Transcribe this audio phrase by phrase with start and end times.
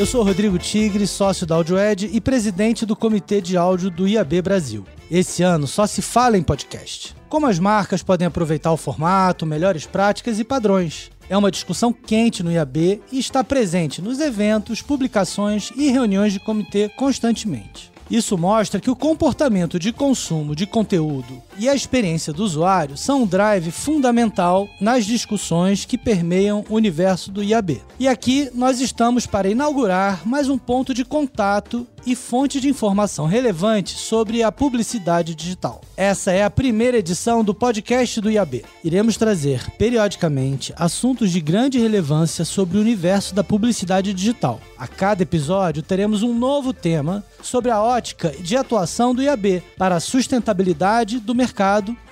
[0.00, 4.40] Eu sou Rodrigo Tigre, sócio da AudioEd e presidente do Comitê de Áudio do IAB
[4.40, 4.86] Brasil.
[5.10, 7.14] Esse ano só se fala em podcast.
[7.28, 11.10] Como as marcas podem aproveitar o formato, melhores práticas e padrões.
[11.28, 16.40] É uma discussão quente no IAB e está presente nos eventos, publicações e reuniões de
[16.40, 17.89] comitê constantemente.
[18.10, 23.24] Isso mostra que o comportamento de consumo de conteúdo e a experiência do usuário são
[23.24, 27.82] um drive fundamental nas discussões que permeiam o universo do IAB.
[27.98, 33.26] E aqui nós estamos para inaugurar mais um ponto de contato e fonte de informação
[33.26, 35.82] relevante sobre a publicidade digital.
[35.96, 38.64] Essa é a primeira edição do podcast do IAB.
[38.82, 44.60] Iremos trazer periodicamente assuntos de grande relevância sobre o universo da publicidade digital.
[44.78, 49.96] A cada episódio teremos um novo tema sobre a ótica de atuação do IAB para
[49.96, 51.49] a sustentabilidade do mercado,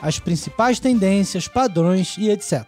[0.00, 2.64] as principais tendências, padrões e etc.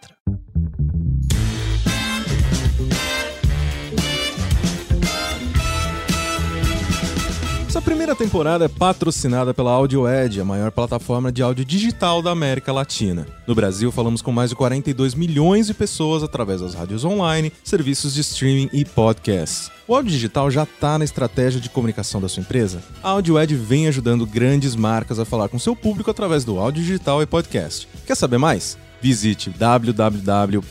[7.71, 12.73] Essa primeira temporada é patrocinada pela AudioEd, a maior plataforma de áudio digital da América
[12.73, 13.25] Latina.
[13.47, 18.15] No Brasil, falamos com mais de 42 milhões de pessoas através das rádios online, serviços
[18.15, 19.71] de streaming e podcasts.
[19.87, 22.83] O áudio digital já está na estratégia de comunicação da sua empresa?
[23.05, 27.23] A AudioEd vem ajudando grandes marcas a falar com seu público através do áudio digital
[27.23, 27.87] e podcast.
[28.05, 28.77] Quer saber mais?
[29.01, 30.65] Visite www.audio.ad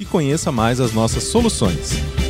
[0.00, 2.27] e conheça mais as nossas soluções.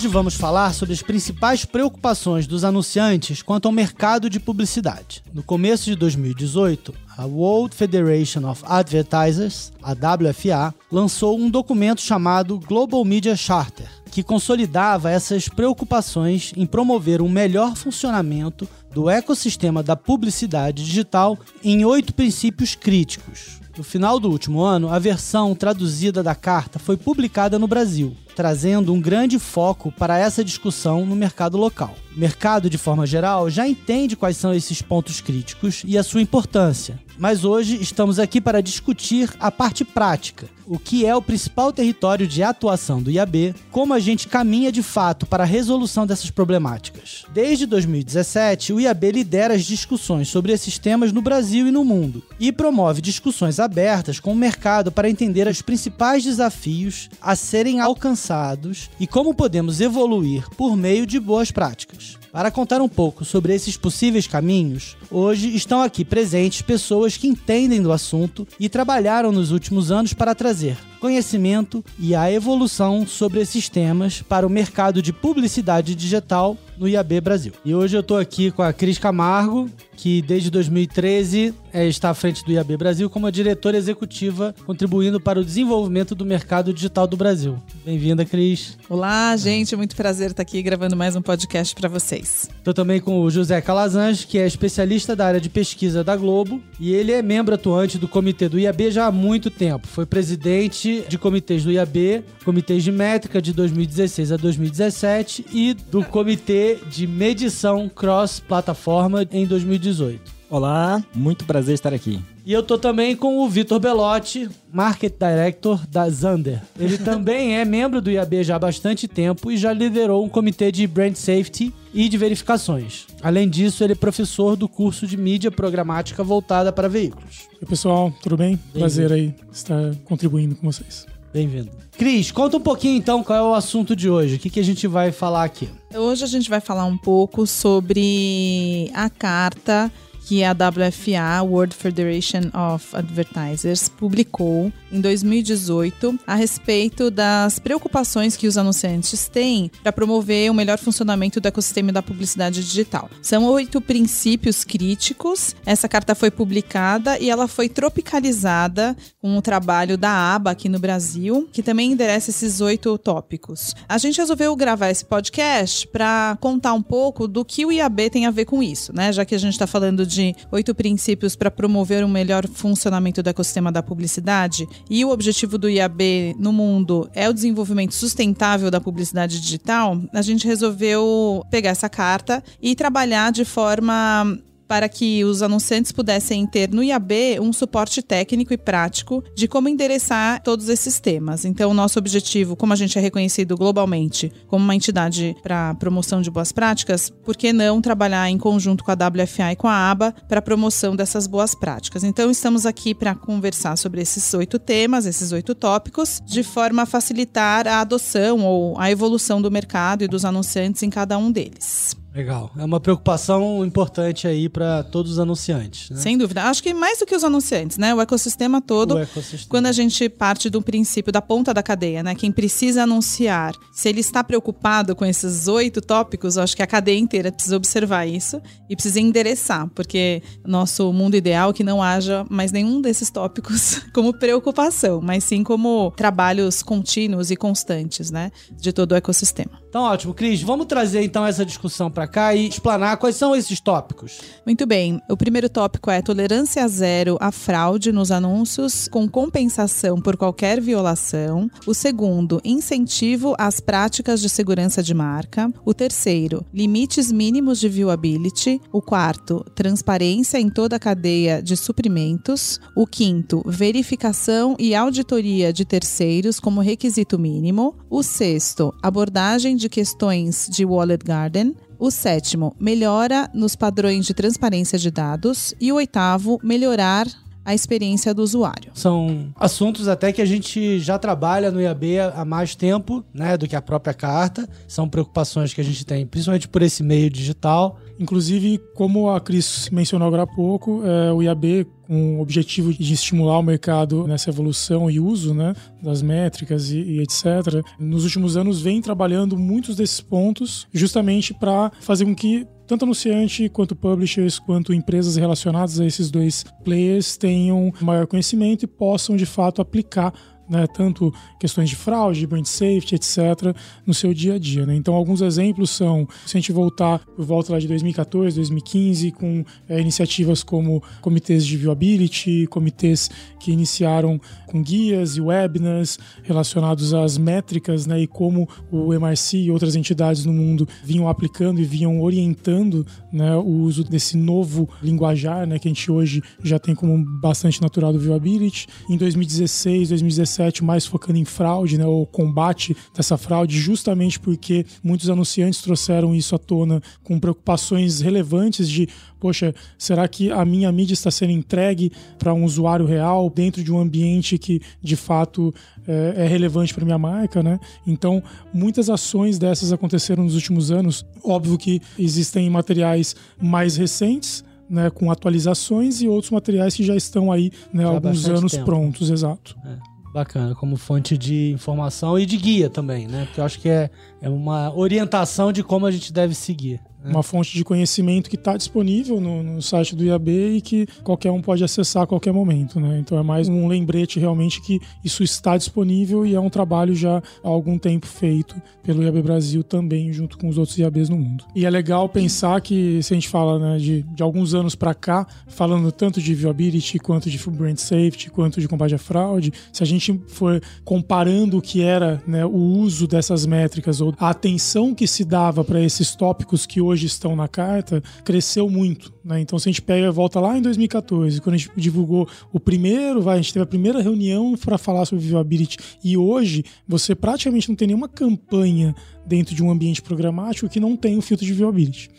[0.00, 5.22] Hoje vamos falar sobre as principais preocupações dos anunciantes quanto ao mercado de publicidade.
[5.30, 12.58] No começo de 2018, a World Federation of Advertisers, a WFA, lançou um documento chamado
[12.58, 19.96] Global Media Charter, que consolidava essas preocupações em promover um melhor funcionamento do ecossistema da
[19.96, 23.60] publicidade digital em oito princípios críticos.
[23.76, 28.92] No final do último ano, a versão traduzida da carta foi publicada no Brasil, trazendo
[28.92, 31.94] um grande foco para essa discussão no mercado local.
[32.14, 36.20] O mercado, de forma geral, já entende quais são esses pontos críticos e a sua
[36.20, 41.70] importância, mas hoje estamos aqui para discutir a parte prática, o que é o principal
[41.70, 46.30] território de atuação do IAB, como a gente caminha de fato para a resolução dessas
[46.30, 47.26] problemáticas.
[47.30, 52.22] Desde 2017, o IAB lidera as discussões sobre esses temas no Brasil e no mundo
[52.38, 58.88] e promove discussões abertas com o mercado para entender os principais desafios a serem alcançados
[58.98, 62.18] e como podemos evoluir por meio de boas práticas.
[62.32, 67.82] Para contar um pouco sobre esses possíveis caminhos, hoje estão aqui presentes pessoas que entendem
[67.82, 73.68] do assunto e trabalharam nos últimos anos para trazer conhecimento e a evolução sobre esses
[73.68, 77.52] temas para o mercado de publicidade digital no IAB Brasil.
[77.62, 79.68] E hoje eu estou aqui com a Cris Camargo,
[79.98, 85.20] que desde 2013 é, está à frente do IAB Brasil como a diretora executiva, contribuindo
[85.20, 87.58] para o desenvolvimento do mercado digital do Brasil.
[87.84, 88.78] Bem-vinda, Cris.
[88.88, 92.48] Olá, gente, muito prazer estar aqui gravando mais um podcast para vocês.
[92.56, 96.62] Estou também com o José Calazans, que é especialista da área de pesquisa da Globo,
[96.78, 99.86] e ele é membro atuante do comitê do IAB já há muito tempo.
[99.86, 106.02] Foi presidente de comitês do IAB, comitês de métrica de 2016 a 2017 e do
[106.04, 110.40] comitê de medição cross-plataforma em 2018.
[110.50, 112.20] Olá, muito prazer estar aqui.
[112.44, 116.60] E eu tô também com o Vitor Belotti, Market Director da Zander.
[116.76, 120.72] Ele também é membro do IAB já há bastante tempo e já liderou um comitê
[120.72, 123.06] de Brand Safety e de verificações.
[123.22, 127.48] Além disso, ele é professor do curso de mídia programática voltada para veículos.
[127.60, 128.58] Oi, pessoal, tudo bem?
[128.72, 131.06] bem Prazer aí estar contribuindo com vocês.
[131.32, 131.70] Bem-vindo.
[131.92, 134.36] Cris, conta um pouquinho então qual é o assunto de hoje.
[134.36, 135.68] O que, que a gente vai falar aqui?
[135.94, 139.92] Hoje a gente vai falar um pouco sobre a carta
[140.30, 148.46] que a WFA, World Federation of Advertisers, publicou em 2018 a respeito das preocupações que
[148.46, 153.10] os anunciantes têm para promover o melhor funcionamento do ecossistema da publicidade digital.
[153.20, 155.56] São oito princípios críticos.
[155.66, 160.78] Essa carta foi publicada e ela foi tropicalizada com o trabalho da ABA aqui no
[160.78, 163.74] Brasil, que também endereça esses oito tópicos.
[163.88, 168.26] A gente resolveu gravar esse podcast para contar um pouco do que o IAB tem
[168.26, 169.12] a ver com isso, né?
[169.12, 170.19] Já que a gente está falando de
[170.50, 174.66] oito princípios para promover um melhor funcionamento do ecossistema da publicidade.
[174.88, 180.22] E o objetivo do IAB no mundo é o desenvolvimento sustentável da publicidade digital, a
[180.22, 184.38] gente resolveu pegar essa carta e trabalhar de forma
[184.70, 189.68] para que os anunciantes pudessem ter no IAB um suporte técnico e prático de como
[189.68, 191.44] endereçar todos esses temas.
[191.44, 196.22] Então, o nosso objetivo, como a gente é reconhecido globalmente como uma entidade para promoção
[196.22, 199.90] de boas práticas, por que não trabalhar em conjunto com a WFA e com a
[199.90, 202.04] ABA para promoção dessas boas práticas?
[202.04, 206.86] Então, estamos aqui para conversar sobre esses oito temas, esses oito tópicos, de forma a
[206.86, 211.99] facilitar a adoção ou a evolução do mercado e dos anunciantes em cada um deles.
[212.14, 212.50] Legal.
[212.58, 215.90] É uma preocupação importante aí para todos os anunciantes.
[215.90, 215.96] Né?
[215.96, 216.42] Sem dúvida.
[216.42, 217.94] Acho que mais do que os anunciantes, né?
[217.94, 218.94] O ecossistema todo.
[218.94, 219.48] O ecossistema.
[219.48, 222.14] Quando a gente parte do princípio da ponta da cadeia, né?
[222.14, 226.98] Quem precisa anunciar, se ele está preocupado com esses oito tópicos, acho que a cadeia
[226.98, 232.26] inteira precisa observar isso e precisa endereçar, porque nosso mundo ideal é que não haja
[232.28, 238.32] mais nenhum desses tópicos como preocupação, mas sim como trabalhos contínuos e constantes, né?
[238.50, 239.60] De todo o ecossistema.
[239.68, 240.12] Então, ótimo.
[240.12, 244.20] Cris, vamos trazer então essa discussão para cá e explanar quais são esses tópicos.
[244.44, 245.00] Muito bem.
[245.08, 251.50] O primeiro tópico é tolerância zero à fraude nos anúncios com compensação por qualquer violação.
[251.66, 255.52] O segundo, incentivo às práticas de segurança de marca.
[255.64, 258.60] O terceiro, limites mínimos de viewability.
[258.72, 262.60] O quarto, transparência em toda a cadeia de suprimentos.
[262.76, 267.76] O quinto, verificação e auditoria de terceiros como requisito mínimo.
[267.88, 271.54] O sexto, abordagem de questões de Wallet Garden.
[271.80, 275.54] O sétimo, melhora nos padrões de transparência de dados.
[275.58, 277.06] E o oitavo, melhorar
[277.44, 278.70] a experiência do usuário.
[278.74, 283.48] São assuntos até que a gente já trabalha no IAB há mais tempo, né, do
[283.48, 284.48] que a própria carta.
[284.68, 287.78] São preocupações que a gente tem, principalmente por esse meio digital.
[287.98, 292.94] Inclusive, como a Cris mencionou agora há pouco, é, o IAB, com o objetivo de
[292.94, 298.36] estimular o mercado nessa evolução e uso né, das métricas e, e etc., nos últimos
[298.36, 304.38] anos vem trabalhando muitos desses pontos justamente para fazer com que tanto anunciante quanto publishers,
[304.38, 310.14] quanto empresas relacionadas a esses dois players tenham maior conhecimento e possam de fato aplicar
[310.50, 313.54] né, tanto questões de fraude, brand safety, etc.,
[313.86, 314.66] no seu dia a dia.
[314.66, 314.74] Né?
[314.74, 319.44] Então, alguns exemplos são, se a gente voltar por volta lá de 2014, 2015, com
[319.68, 323.08] é, iniciativas como comitês de viewability, comitês
[323.38, 324.20] que iniciaram
[324.50, 330.24] com guias e webinars relacionados às métricas né, e como o MRC e outras entidades
[330.24, 335.68] no mundo vinham aplicando e vinham orientando né, o uso desse novo linguajar né, que
[335.68, 338.66] a gente hoje já tem como bastante natural do viewability.
[338.88, 344.64] Em 2016, 2017, 2017 mais focando em fraude, né, o combate dessa fraude, justamente porque
[344.82, 348.88] muitos anunciantes trouxeram isso à tona com preocupações relevantes de,
[349.20, 353.72] poxa, será que a minha mídia está sendo entregue para um usuário real dentro de
[353.72, 355.54] um ambiente que de fato
[355.86, 357.60] é, é relevante para minha marca, né?
[357.86, 358.22] Então,
[358.52, 361.04] muitas ações dessas aconteceram nos últimos anos.
[361.22, 367.30] Óbvio que existem materiais mais recentes, né, com atualizações e outros materiais que já estão
[367.30, 368.64] aí né, há alguns anos tempo.
[368.64, 369.56] prontos, exato.
[369.64, 369.90] É.
[370.12, 373.26] Bacana, como fonte de informação e de guia também, né?
[373.26, 373.88] Porque eu acho que é,
[374.20, 376.80] é uma orientação de como a gente deve seguir.
[377.02, 377.10] Né?
[377.10, 381.30] Uma fonte de conhecimento que está disponível no, no, site do IAB e que qualquer
[381.30, 382.98] um pode acessar a qualquer momento, né?
[382.98, 387.22] Então é mais um lembrete realmente que isso está disponível e é um trabalho já
[387.42, 391.44] há algum tempo feito pelo IAB Brasil também, junto com os outros IABs no mundo.
[391.54, 394.94] E é legal pensar que, se a gente fala né, de, de alguns anos para
[394.94, 399.82] cá, falando tanto de viewability quanto de brand safety, quanto de combate à fraude, se
[399.82, 404.94] a gente for comparando o que era né, o uso dessas métricas ou a atenção
[404.94, 409.12] que se dava para esses tópicos que hoje estão na carta, cresceu muito.
[409.24, 409.40] Né?
[409.40, 413.22] Então, se a gente pega volta lá em 2014, quando a gente divulgou o primeiro,
[413.22, 417.68] vai, a gente teve a primeira reunião para falar sobre viewability, e hoje você praticamente
[417.68, 418.94] não tem nenhuma campanha
[419.26, 422.10] dentro de um ambiente programático que não tem o filtro de viewability.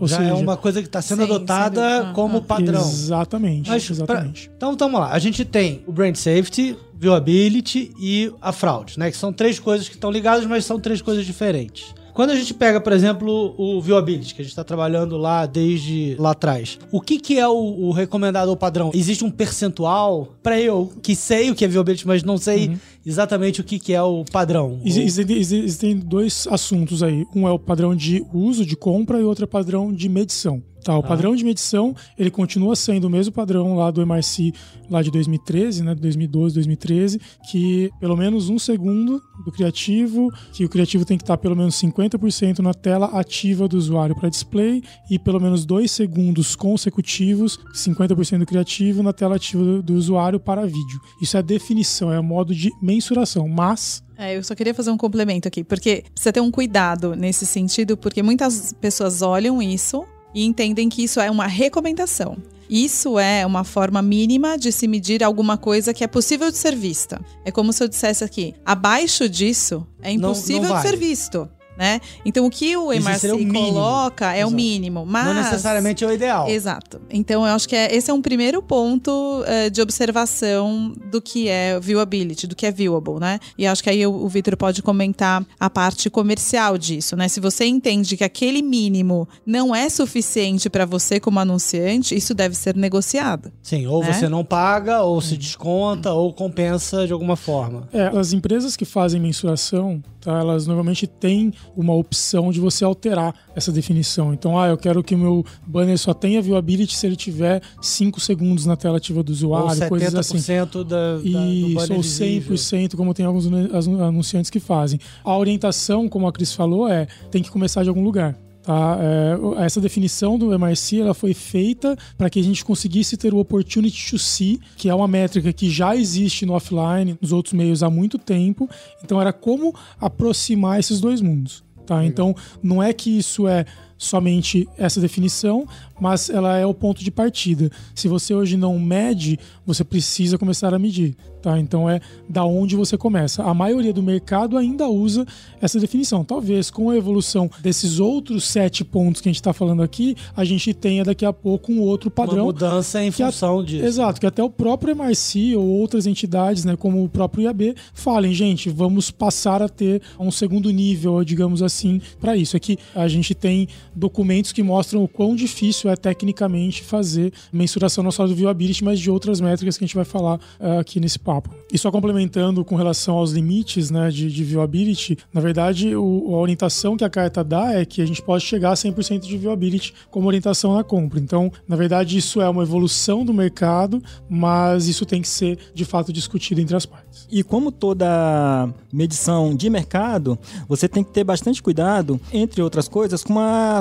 [0.00, 2.80] Ou Já é seja, é uma coisa que está sendo sim, adotada sim, como padrão.
[2.80, 3.70] Exatamente.
[3.70, 4.48] Mas, exatamente.
[4.48, 5.12] Pra, então, vamos lá.
[5.12, 9.10] A gente tem o brand safety, viewability e a fraude, né?
[9.10, 11.94] Que são três coisas que estão ligadas, mas são três coisas diferentes.
[12.18, 16.16] Quando a gente pega, por exemplo, o Viewability, que a gente está trabalhando lá desde
[16.18, 18.90] lá atrás, o que, que é o, o recomendado ou padrão?
[18.92, 22.78] Existe um percentual para eu que sei o que é Viewability, mas não sei uhum.
[23.06, 24.80] exatamente o que, que é o padrão?
[24.84, 27.24] Existem, existem dois assuntos aí.
[27.32, 30.60] Um é o padrão de uso, de compra, e outro é o padrão de medição.
[30.84, 31.02] Tá, o ah.
[31.02, 34.52] padrão de medição, ele continua sendo o mesmo padrão lá do MRC
[34.90, 37.20] lá de 2013, né, 2012, 2013,
[37.50, 41.74] que pelo menos um segundo do criativo, que o criativo tem que estar pelo menos
[41.76, 48.38] 50% na tela ativa do usuário para display e pelo menos dois segundos consecutivos, 50%
[48.38, 51.00] do criativo na tela ativa do, do usuário para vídeo.
[51.20, 54.96] Isso é definição, é o modo de mensuração, mas é, eu só queria fazer um
[54.96, 60.04] complemento aqui, porque precisa ter um cuidado nesse sentido, porque muitas pessoas olham isso
[60.34, 62.36] e entendem que isso é uma recomendação.
[62.68, 66.76] Isso é uma forma mínima de se medir alguma coisa que é possível de ser
[66.76, 67.18] vista.
[67.44, 70.96] É como se eu dissesse aqui: abaixo disso é impossível não de ser vale.
[70.98, 71.48] visto.
[71.78, 72.00] Né?
[72.24, 74.54] Então o que o MRC o coloca é o Exato.
[74.56, 76.48] mínimo, mas Não necessariamente é o ideal.
[76.48, 77.00] Exato.
[77.08, 81.48] Então eu acho que é- esse é um primeiro ponto eh, de observação do que
[81.48, 83.38] é viewability, do que é viewable, né?
[83.56, 87.28] E acho que aí o, o Vitor pode comentar a parte comercial disso, né?
[87.28, 92.56] Se você entende que aquele mínimo não é suficiente para você como anunciante, isso deve
[92.56, 93.52] ser negociado.
[93.62, 94.12] Sim, ou né?
[94.12, 97.88] você não paga, ou se desconta, ou compensa de alguma forma.
[97.92, 103.34] É, as empresas que fazem mensuração, tá, elas normalmente têm uma opção de você alterar
[103.54, 104.32] essa definição.
[104.32, 108.20] Então, ah, eu quero que o meu banner só tenha viewability se ele tiver 5
[108.20, 110.38] segundos na tela ativa do Ou usuário, coisas assim.
[110.38, 112.56] 70% da, da, Isso, ou visível.
[112.56, 114.98] 100%, como tem alguns anunciantes que fazem.
[115.24, 118.36] A orientação, como a Cris falou, é tem que começar de algum lugar.
[118.68, 118.98] Tá?
[119.00, 123.38] É, essa definição do MRC ela foi feita para que a gente conseguisse ter o
[123.38, 127.82] opportunity to see, que é uma métrica que já existe no offline, nos outros meios
[127.82, 128.68] há muito tempo.
[129.02, 131.64] Então era como aproximar esses dois mundos.
[131.86, 132.04] Tá?
[132.04, 133.64] Então não é que isso é
[133.98, 135.66] somente essa definição,
[136.00, 137.70] mas ela é o ponto de partida.
[137.94, 141.16] Se você hoje não mede, você precisa começar a medir.
[141.42, 141.56] Tá?
[141.58, 143.44] Então é da onde você começa.
[143.44, 145.24] A maioria do mercado ainda usa
[145.60, 146.24] essa definição.
[146.24, 150.44] Talvez com a evolução desses outros sete pontos que a gente está falando aqui, a
[150.44, 152.46] gente tenha daqui a pouco um outro Uma padrão.
[152.46, 153.84] mudança em que a- função disso.
[153.84, 158.34] Exato, que até o próprio MRC ou outras entidades, né, como o próprio IAB, falem,
[158.34, 162.56] gente, vamos passar a ter um segundo nível, digamos assim, para isso.
[162.56, 168.10] Aqui a gente tem documentos que mostram o quão difícil é tecnicamente fazer mensuração não
[168.10, 171.18] só do viewability, mas de outras métricas que a gente vai falar ah, aqui nesse
[171.18, 171.50] papo.
[171.72, 176.38] E só complementando com relação aos limites né, de, de viewability, na verdade, o- a
[176.38, 179.92] orientação que a carta dá é que a gente pode chegar a 100% de viewability
[180.10, 181.18] como orientação na compra.
[181.18, 185.84] Então, na verdade, isso é uma evolução do mercado, mas isso tem que ser de
[185.84, 187.26] fato discutido entre as partes.
[187.30, 190.38] E como toda medição de mercado,
[190.68, 193.38] você tem que ter bastante cuidado, entre outras coisas, com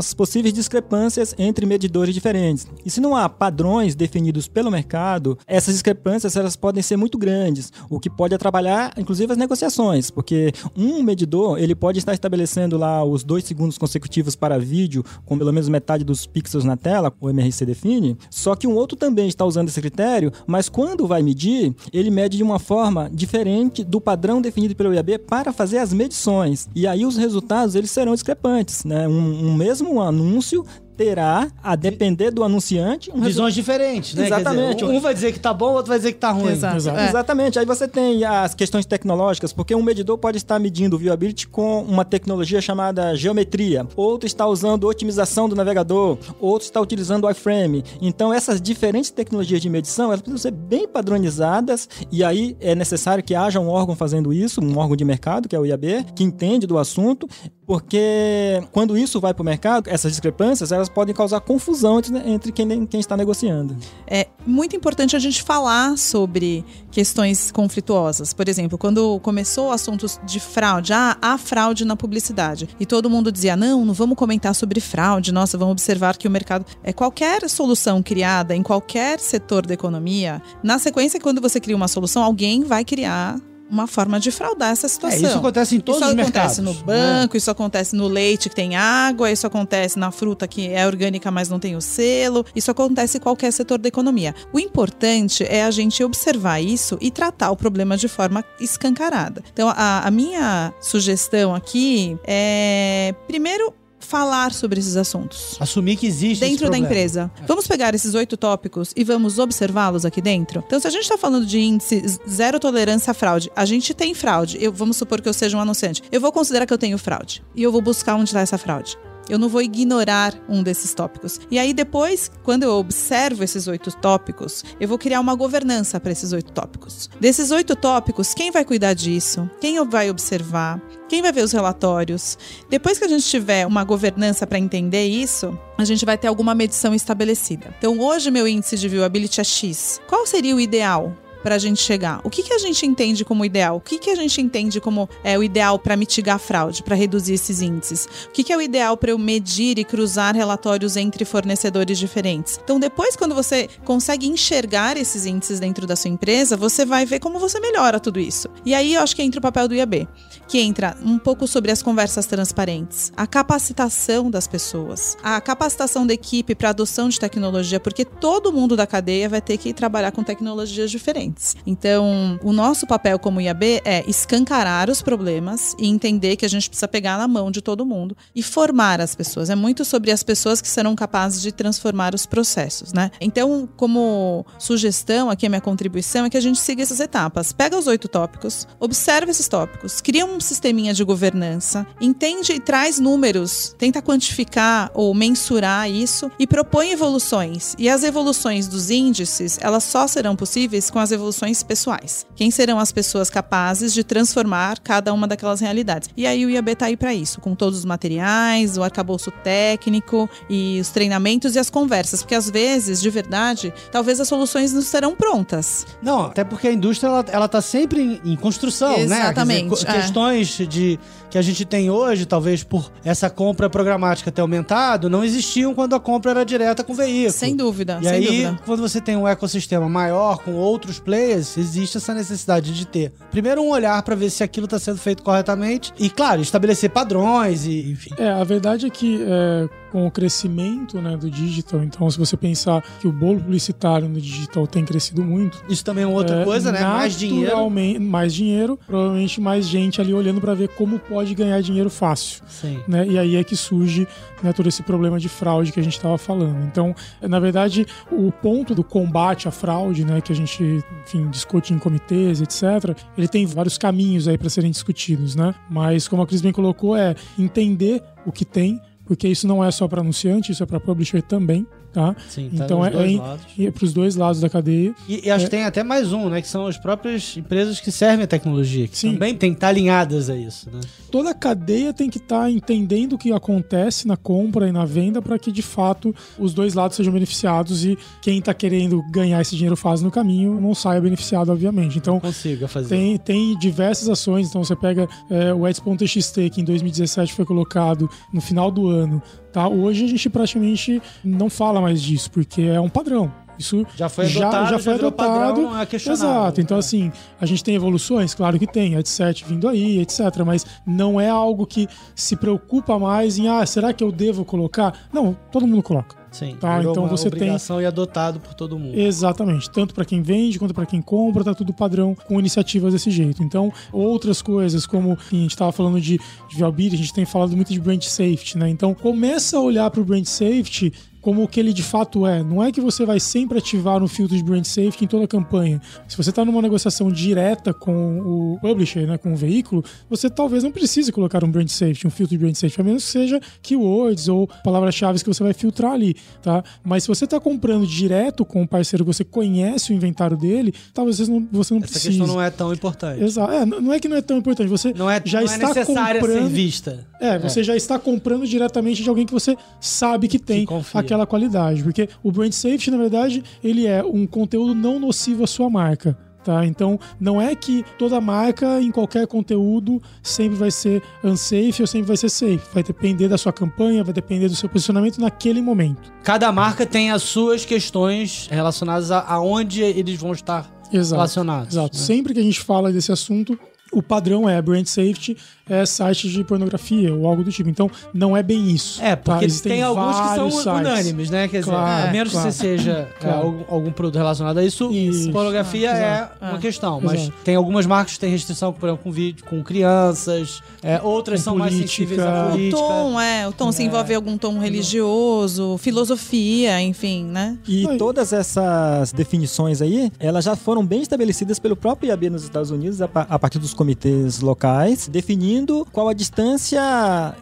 [0.08, 2.66] as possíveis discrepâncias entre medidores diferentes.
[2.86, 7.74] E se não há padrões definidos pelo mercado, essas discrepâncias elas podem ser muito grandes,
[7.90, 13.04] o que pode atrapalhar, inclusive, as negociações, porque um medidor ele pode estar estabelecendo lá
[13.04, 17.30] os dois segundos consecutivos para vídeo com pelo menos metade dos pixels na tela, o
[17.30, 21.76] MRC define, só que um outro também está usando esse critério, mas quando vai medir,
[21.92, 26.70] ele mede de uma forma diferente do padrão definido pelo IAB para fazer as medições.
[26.74, 29.06] E aí os resultados eles serão discrepantes, né?
[29.08, 30.66] Um, um mesmo anúncio
[30.98, 34.24] terá, a depender do anunciante, um Visões diferentes, né?
[34.24, 34.84] Quer dizer, Exatamente.
[34.84, 36.52] um vai dizer que tá bom, outro vai dizer que tá ruim.
[36.52, 36.76] Exato.
[36.76, 37.00] Exato.
[37.00, 37.08] É.
[37.08, 37.60] Exatamente.
[37.60, 41.84] Aí você tem as questões tecnológicas, porque um medidor pode estar medindo o viewability com
[41.84, 47.84] uma tecnologia chamada geometria, outro está usando otimização do navegador, outro está utilizando o iframe.
[48.02, 53.24] Então, essas diferentes tecnologias de medição, elas precisam ser bem padronizadas e aí é necessário
[53.24, 56.24] que haja um órgão fazendo isso, um órgão de mercado, que é o IAB, que
[56.24, 57.28] entende do assunto,
[57.68, 62.52] porque quando isso vai para o mercado, essas discrepâncias, elas podem causar confusão entre, entre
[62.54, 63.76] quem, quem está negociando.
[64.08, 68.34] É muito importante a gente falar sobre questões conflituosas.
[68.34, 72.70] Por exemplo, quando começou assuntos de fraude, ah, há fraude na publicidade.
[72.80, 76.32] E todo mundo dizia: não, não vamos comentar sobre fraude, nossa, vamos observar que o
[76.32, 76.66] mercado.
[76.82, 81.90] É qualquer solução criada em qualquer setor da economia, na sequência, quando você cria uma
[81.90, 83.38] solução, alguém vai criar.
[83.70, 85.20] Uma forma de fraudar essa É, situação.
[85.28, 86.80] isso acontece em todos isso os acontece mercados.
[86.80, 90.86] no banco, isso acontece no leite que tem água, isso acontece na fruta que é
[90.88, 92.46] orgânica, mas não tem o selo.
[92.56, 94.34] Isso acontece em qualquer setor da economia.
[94.54, 99.44] O importante é a gente observar isso e tratar o problema de forma escancarada.
[99.52, 103.74] Então, a, a minha sugestão aqui é, primeiro,
[104.08, 107.30] falar sobre esses assuntos Assumir que existe dentro da empresa.
[107.46, 110.64] Vamos pegar esses oito tópicos e vamos observá-los aqui dentro?
[110.66, 114.14] Então, se a gente está falando de índice zero tolerância à fraude, a gente tem
[114.14, 114.58] fraude.
[114.62, 116.02] Eu, vamos supor que eu seja um anunciante.
[116.12, 117.44] Eu vou considerar que eu tenho fraude.
[117.56, 118.98] E eu vou buscar onde está essa fraude.
[119.30, 121.40] Eu não vou ignorar um desses tópicos.
[121.52, 126.12] E aí, depois, quando eu observo esses oito tópicos, eu vou criar uma governança para
[126.12, 127.10] esses oito tópicos.
[127.20, 129.50] Desses oito tópicos, quem vai cuidar disso?
[129.60, 130.82] Quem vai observar?
[131.10, 132.38] Quem vai ver os relatórios?
[132.70, 136.56] Depois que a gente tiver uma governança para entender isso, a gente vai ter alguma
[136.56, 137.74] medição estabelecida.
[137.78, 140.02] Então, hoje meu índice de viewability é X.
[140.08, 141.16] Qual seria o ideal?
[141.44, 142.22] Para a gente chegar?
[142.24, 143.78] O que, que a gente entende como ideal?
[143.78, 146.96] O que, que a gente entende como é o ideal para mitigar a fraude, para
[146.96, 148.08] reduzir esses índices?
[148.28, 152.60] O que, que é o ideal para eu medir e cruzar relatórios entre fornecedores diferentes?
[152.64, 157.20] Então, depois, quando você consegue enxergar esses índices dentro da sua empresa, você vai ver
[157.20, 158.50] como você melhora tudo isso.
[158.66, 160.08] E aí eu acho que entra o papel do IAB,
[160.48, 166.14] que entra um pouco sobre as conversas transparentes, a capacitação das pessoas, a capacitação da
[166.14, 170.24] equipe para adoção de tecnologia, porque todo mundo da cadeia vai ter que trabalhar com
[170.24, 171.37] tecnologias diferentes.
[171.66, 176.70] Então, o nosso papel como IAB é escancarar os problemas e entender que a gente
[176.70, 179.50] precisa pegar na mão de todo mundo e formar as pessoas.
[179.50, 183.12] É muito sobre as pessoas que serão capazes de transformar os processos, né?
[183.20, 187.52] Então, como sugestão, aqui a minha contribuição é que a gente siga essas etapas.
[187.52, 193.00] Pega os oito tópicos, observa esses tópicos, cria um sisteminha de governança, entende e traz
[193.00, 197.76] números, tenta quantificar ou mensurar isso e propõe evoluções.
[197.78, 202.26] E as evoluções dos índices, elas só serão possíveis com as evoluções pessoais.
[202.36, 206.10] Quem serão as pessoas capazes de transformar cada uma daquelas realidades?
[206.16, 210.30] E aí o IAB tá aí para isso, com todos os materiais, o arcabouço técnico
[210.50, 214.82] e os treinamentos e as conversas, porque às vezes, de verdade, talvez as soluções não
[214.82, 215.86] serão prontas.
[216.02, 219.76] Não, até porque a indústria ela, ela tá sempre em, em construção, Exatamente, né?
[219.76, 219.94] Dizer, é.
[219.94, 225.24] questões de que a gente tem hoje, talvez por essa compra programática ter aumentado, não
[225.24, 227.32] existiam quando a compra era direta com o veículo.
[227.32, 228.60] Sem dúvida, E sem aí, dúvida.
[228.66, 233.62] quando você tem um ecossistema maior com outros players, existe essa necessidade de ter primeiro
[233.62, 237.92] um olhar para ver se aquilo está sendo feito corretamente e, claro, estabelecer padrões e,
[237.92, 238.10] enfim.
[238.18, 242.36] É, a verdade é que é, com o crescimento né, do digital, então se você
[242.36, 246.46] pensar que o bolo publicitário no digital tem crescido muito, Isso também é outra é,
[246.46, 246.82] coisa, né?
[246.82, 247.70] Mais dinheiro.
[248.00, 252.44] Mais dinheiro, provavelmente mais gente ali olhando para ver como pode ganhar dinheiro fácil.
[252.48, 252.80] Sim.
[252.88, 253.08] né?
[253.08, 254.08] E aí é que surge
[254.42, 256.64] né, todo esse problema de fraude que a gente estava falando.
[256.66, 261.74] Então, na verdade, o ponto do combate à fraude, né, que a gente, enfim, discute
[261.74, 265.54] em comitês, etc., ele tem vários caminhos aí para serem discutidos, né?
[265.70, 269.72] Mas como a Cris bem colocou, é entender o que tem, porque isso não é
[269.72, 272.16] só para anunciante, isso é para publisher também, tá?
[272.30, 274.94] Sim, tá Então é, é, é para os dois lados da cadeia.
[275.08, 275.48] E, e acho É.
[275.48, 276.42] que tem até mais um, né?
[276.42, 279.14] Que são as próprias empresas que servem a tecnologia, que Sim.
[279.14, 280.80] também tem que estar alinhadas a isso, né?
[281.12, 285.22] toda a cadeia tem que estar entendendo o que acontece na compra e na venda
[285.22, 289.56] para que de fato os dois lados sejam beneficiados e quem está querendo ganhar esse
[289.56, 291.98] dinheiro fácil no caminho não saia beneficiado, obviamente.
[291.98, 292.90] Então Consiga fazer.
[292.90, 294.50] tem, tem diversas ações.
[294.50, 299.22] Então você pega é, o Eds.txt que em 2017 foi colocado no final do ano.
[299.58, 299.68] Tá?
[299.68, 303.34] Hoje a gente praticamente não fala mais disso porque é um padrão.
[303.58, 305.64] Isso Já foi adotado, já, foi virou adotado.
[305.64, 305.88] padrão, é.
[305.96, 306.62] Exato.
[306.62, 306.80] Então, É.
[306.80, 310.20] assim, a gente tem evoluções, claro que tem, 7 vindo aí, etc.
[310.46, 314.94] Mas não é algo que se preocupa mais em, ah, será que eu devo colocar?
[315.12, 316.16] Não, todo mundo coloca.
[316.38, 318.98] Sim, Tá, então uma você tem- obrigação e adotado por todo mundo.
[319.00, 319.70] Exatamente.
[319.70, 323.42] Tanto para quem vende quanto para quem compra, tá tudo padrão com iniciativas desse jeito.
[323.44, 326.20] Então, outras coisas, como a gente estava falando de,
[326.50, 328.70] de Valbir, a gente tem falado muito de brand safety, né?
[328.70, 330.94] Então, começa a olhar para o brand safety
[331.28, 332.42] como o que ele de fato é.
[332.42, 335.28] Não é que você vai sempre ativar um filtro de brand safety em toda a
[335.28, 335.82] campanha.
[336.08, 340.64] Se você está numa negociação direta com o publisher, né, com o veículo, você talvez
[340.64, 343.42] não precise colocar um brand safety, um filtro de brand safety, a menos que seja
[343.62, 346.64] keywords ou palavras-chave que você vai filtrar ali, tá?
[346.82, 351.18] Mas se você está comprando direto com o parceiro, você conhece o inventário dele, talvez
[351.18, 352.20] você não, você não Essa precise.
[352.20, 353.22] questão não é tão importante.
[353.22, 353.52] Exato.
[353.52, 354.70] É, não é que não é tão importante.
[354.70, 356.50] Você Não é, já não é está necessária ser comprando.
[356.54, 357.06] vista.
[357.20, 361.84] É, você já está comprando diretamente de alguém que você sabe que tem aquela qualidade.
[361.84, 366.18] Porque o brand safety, na verdade, ele é um conteúdo não nocivo à sua marca.
[366.48, 366.66] Tá?
[366.66, 372.08] Então, não é que toda marca em qualquer conteúdo sempre vai ser unsafe ou sempre
[372.08, 372.62] vai ser safe.
[372.74, 376.10] Vai depender da sua campanha, vai depender do seu posicionamento naquele momento.
[376.24, 381.16] Cada marca tem as suas questões relacionadas a aonde eles vão estar Exato.
[381.16, 381.74] relacionados.
[381.74, 381.98] Exato.
[381.98, 382.04] né?
[382.04, 383.60] Sempre que a gente fala desse assunto,
[383.92, 385.36] o padrão é brand safety,
[385.70, 387.70] é site de pornografia ou algo do tipo.
[387.70, 389.02] Então, não é bem isso.
[389.02, 389.34] É, tá?
[389.34, 390.66] porque Existem tem alguns que são sites.
[390.66, 391.48] unânimes, né?
[391.48, 392.48] Quer dizer, Claro, a menos claro.
[392.48, 393.38] que você seja é, Claro.
[393.46, 395.32] algum, algum produto relacionado a isso, Isso.
[395.32, 395.98] pornografia Ah,
[396.42, 396.60] é uma Ah.
[396.60, 397.00] questão.
[397.02, 397.38] Mas Exato.
[397.44, 401.44] tem algumas marcas que têm restrição, por exemplo, com vídeo, com crianças, é, outras Com
[401.46, 401.98] são mais política.
[401.98, 402.78] sensíveis à O política.
[402.78, 407.58] tom, é, o tom se envolve algum tom religioso, filosofia, enfim, né?
[407.68, 407.98] E Aí.
[407.98, 413.02] todas essas definições aí, elas já foram bem estabelecidas pelo próprio IAB nos Estados Unidos,
[413.02, 415.57] a, a partir dos comitês locais, definindo
[415.92, 416.82] qual a distância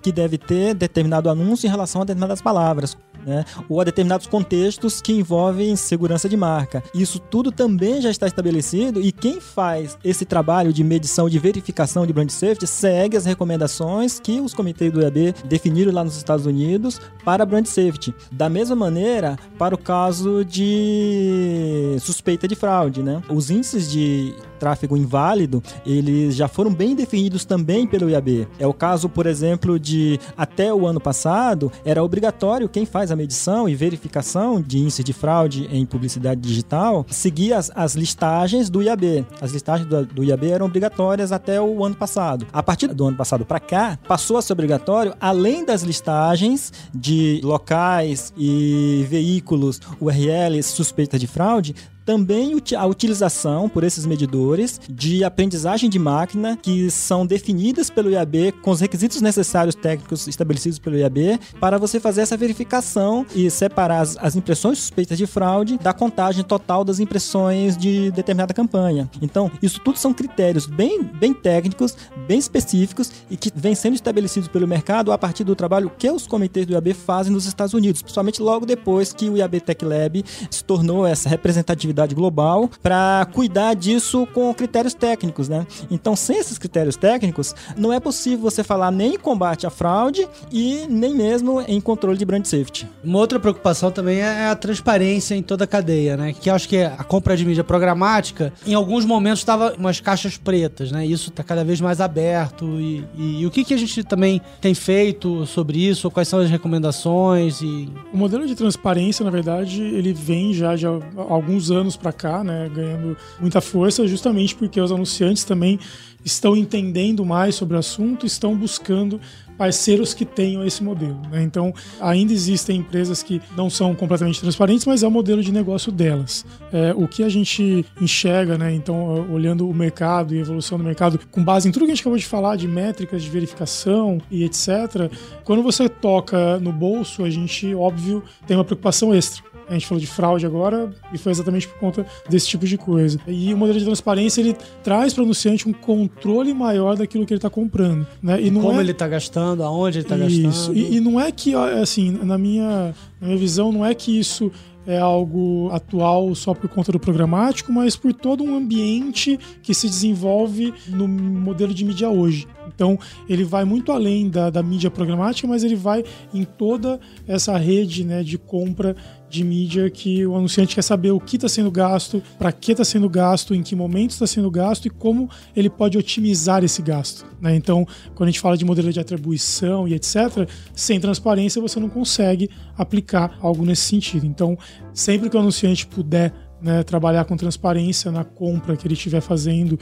[0.01, 2.97] que deve ter determinado anúncio em relação a determinadas palavras.
[3.25, 3.43] né?
[3.67, 6.83] ou a determinados contextos que envolvem segurança de marca.
[6.93, 12.05] Isso tudo também já está estabelecido e quem faz esse trabalho de medição, de verificação
[12.05, 16.45] de brand safety, segue as recomendações que os comitês do IAB definiram lá nos Estados
[16.45, 18.13] Unidos para brand safety.
[18.31, 23.21] Da mesma maneira, para o caso de suspeita de fraude, né?
[23.29, 28.47] Os índices de tráfego inválido, eles já foram bem definidos também pelo IAB.
[28.59, 33.15] É o caso, por exemplo, de até o ano passado, era obrigatório quem faz a
[33.15, 38.81] medição e verificação de índice de fraude em publicidade digital seguir as, as listagens do
[38.81, 39.25] IAB.
[39.41, 42.45] As listagens do, do IAB eram obrigatórias até o ano passado.
[42.51, 47.39] A partir do ano passado para cá, passou a ser obrigatório, além das listagens de
[47.43, 55.89] locais e veículos URLs suspeitas de fraude, também a utilização por esses medidores de aprendizagem
[55.89, 61.39] de máquina que são definidas pelo IAB com os requisitos necessários técnicos estabelecidos pelo IAB
[61.59, 66.43] para você fazer essa verificação e separar as, as impressões suspeitas de fraude da contagem
[66.43, 69.09] total das impressões de determinada campanha.
[69.21, 74.47] Então, isso tudo são critérios bem, bem técnicos, bem específicos e que vêm sendo estabelecidos
[74.47, 78.01] pelo mercado a partir do trabalho que os comitês do IAB fazem nos Estados Unidos,
[78.01, 83.73] principalmente logo depois que o IAB Tech Lab se tornou essa representatividade global para cuidar
[83.73, 85.65] disso com critérios técnicos, né?
[85.89, 90.27] Então, sem esses critérios técnicos, não é possível você falar nem em combate à fraude
[90.51, 92.87] e nem mesmo em controle de brand safety.
[93.03, 96.33] Uma outra preocupação também é a transparência em toda a cadeia, né?
[96.33, 100.91] Que acho que a compra de mídia programática, em alguns momentos estava umas caixas pretas,
[100.91, 101.05] né?
[101.05, 104.41] Isso está cada vez mais aberto e, e, e, o que, que a gente também
[104.59, 106.09] tem feito sobre isso?
[106.09, 110.85] Quais são as recomendações e o modelo de transparência, na verdade, ele vem já de
[110.85, 115.79] alguns anos anos para cá, né, ganhando muita força, justamente porque os anunciantes também
[116.23, 119.21] estão entendendo mais sobre o assunto, estão buscando
[119.57, 121.21] parceiros que tenham esse modelo.
[121.31, 121.43] Né?
[121.43, 125.91] Então, ainda existem empresas que não são completamente transparentes, mas é o modelo de negócio
[125.91, 126.45] delas.
[126.73, 128.73] É, o que a gente enxerga, né?
[128.73, 131.95] então, olhando o mercado e a evolução do mercado, com base em tudo que a
[131.95, 135.09] gente acabou de falar, de métricas de verificação e etc.,
[135.43, 139.99] quando você toca no bolso, a gente, óbvio, tem uma preocupação extra a gente falou
[139.99, 143.19] de fraude agora e foi exatamente por conta desse tipo de coisa.
[143.27, 147.33] E o modelo de transparência ele traz para o anunciante um controle maior daquilo que
[147.33, 148.39] ele está comprando, né?
[148.41, 148.81] E, como é...
[148.81, 150.77] ele está gastando, aonde ele está gastando.
[150.77, 154.51] E, e não é que assim, na minha, na minha visão, não é que isso
[154.87, 159.87] é algo atual só por conta do programático, mas por todo um ambiente que se
[159.87, 162.47] desenvolve no modelo de mídia hoje.
[162.67, 167.57] Então, ele vai muito além da, da mídia programática, mas ele vai em toda essa
[167.57, 168.95] rede né, de compra
[169.35, 172.83] de mídia que o anunciante quer saber o que está sendo gasto, para que está
[172.83, 177.25] sendo gasto, em que momento está sendo gasto e como ele pode otimizar esse gasto.
[177.41, 177.55] Né?
[177.55, 181.89] Então, quando a gente fala de modelo de atribuição e etc., sem transparência você não
[181.89, 184.25] consegue aplicar algo nesse sentido.
[184.25, 184.57] Então,
[184.93, 189.77] sempre que o anunciante puder né, trabalhar com transparência na compra que ele estiver fazendo,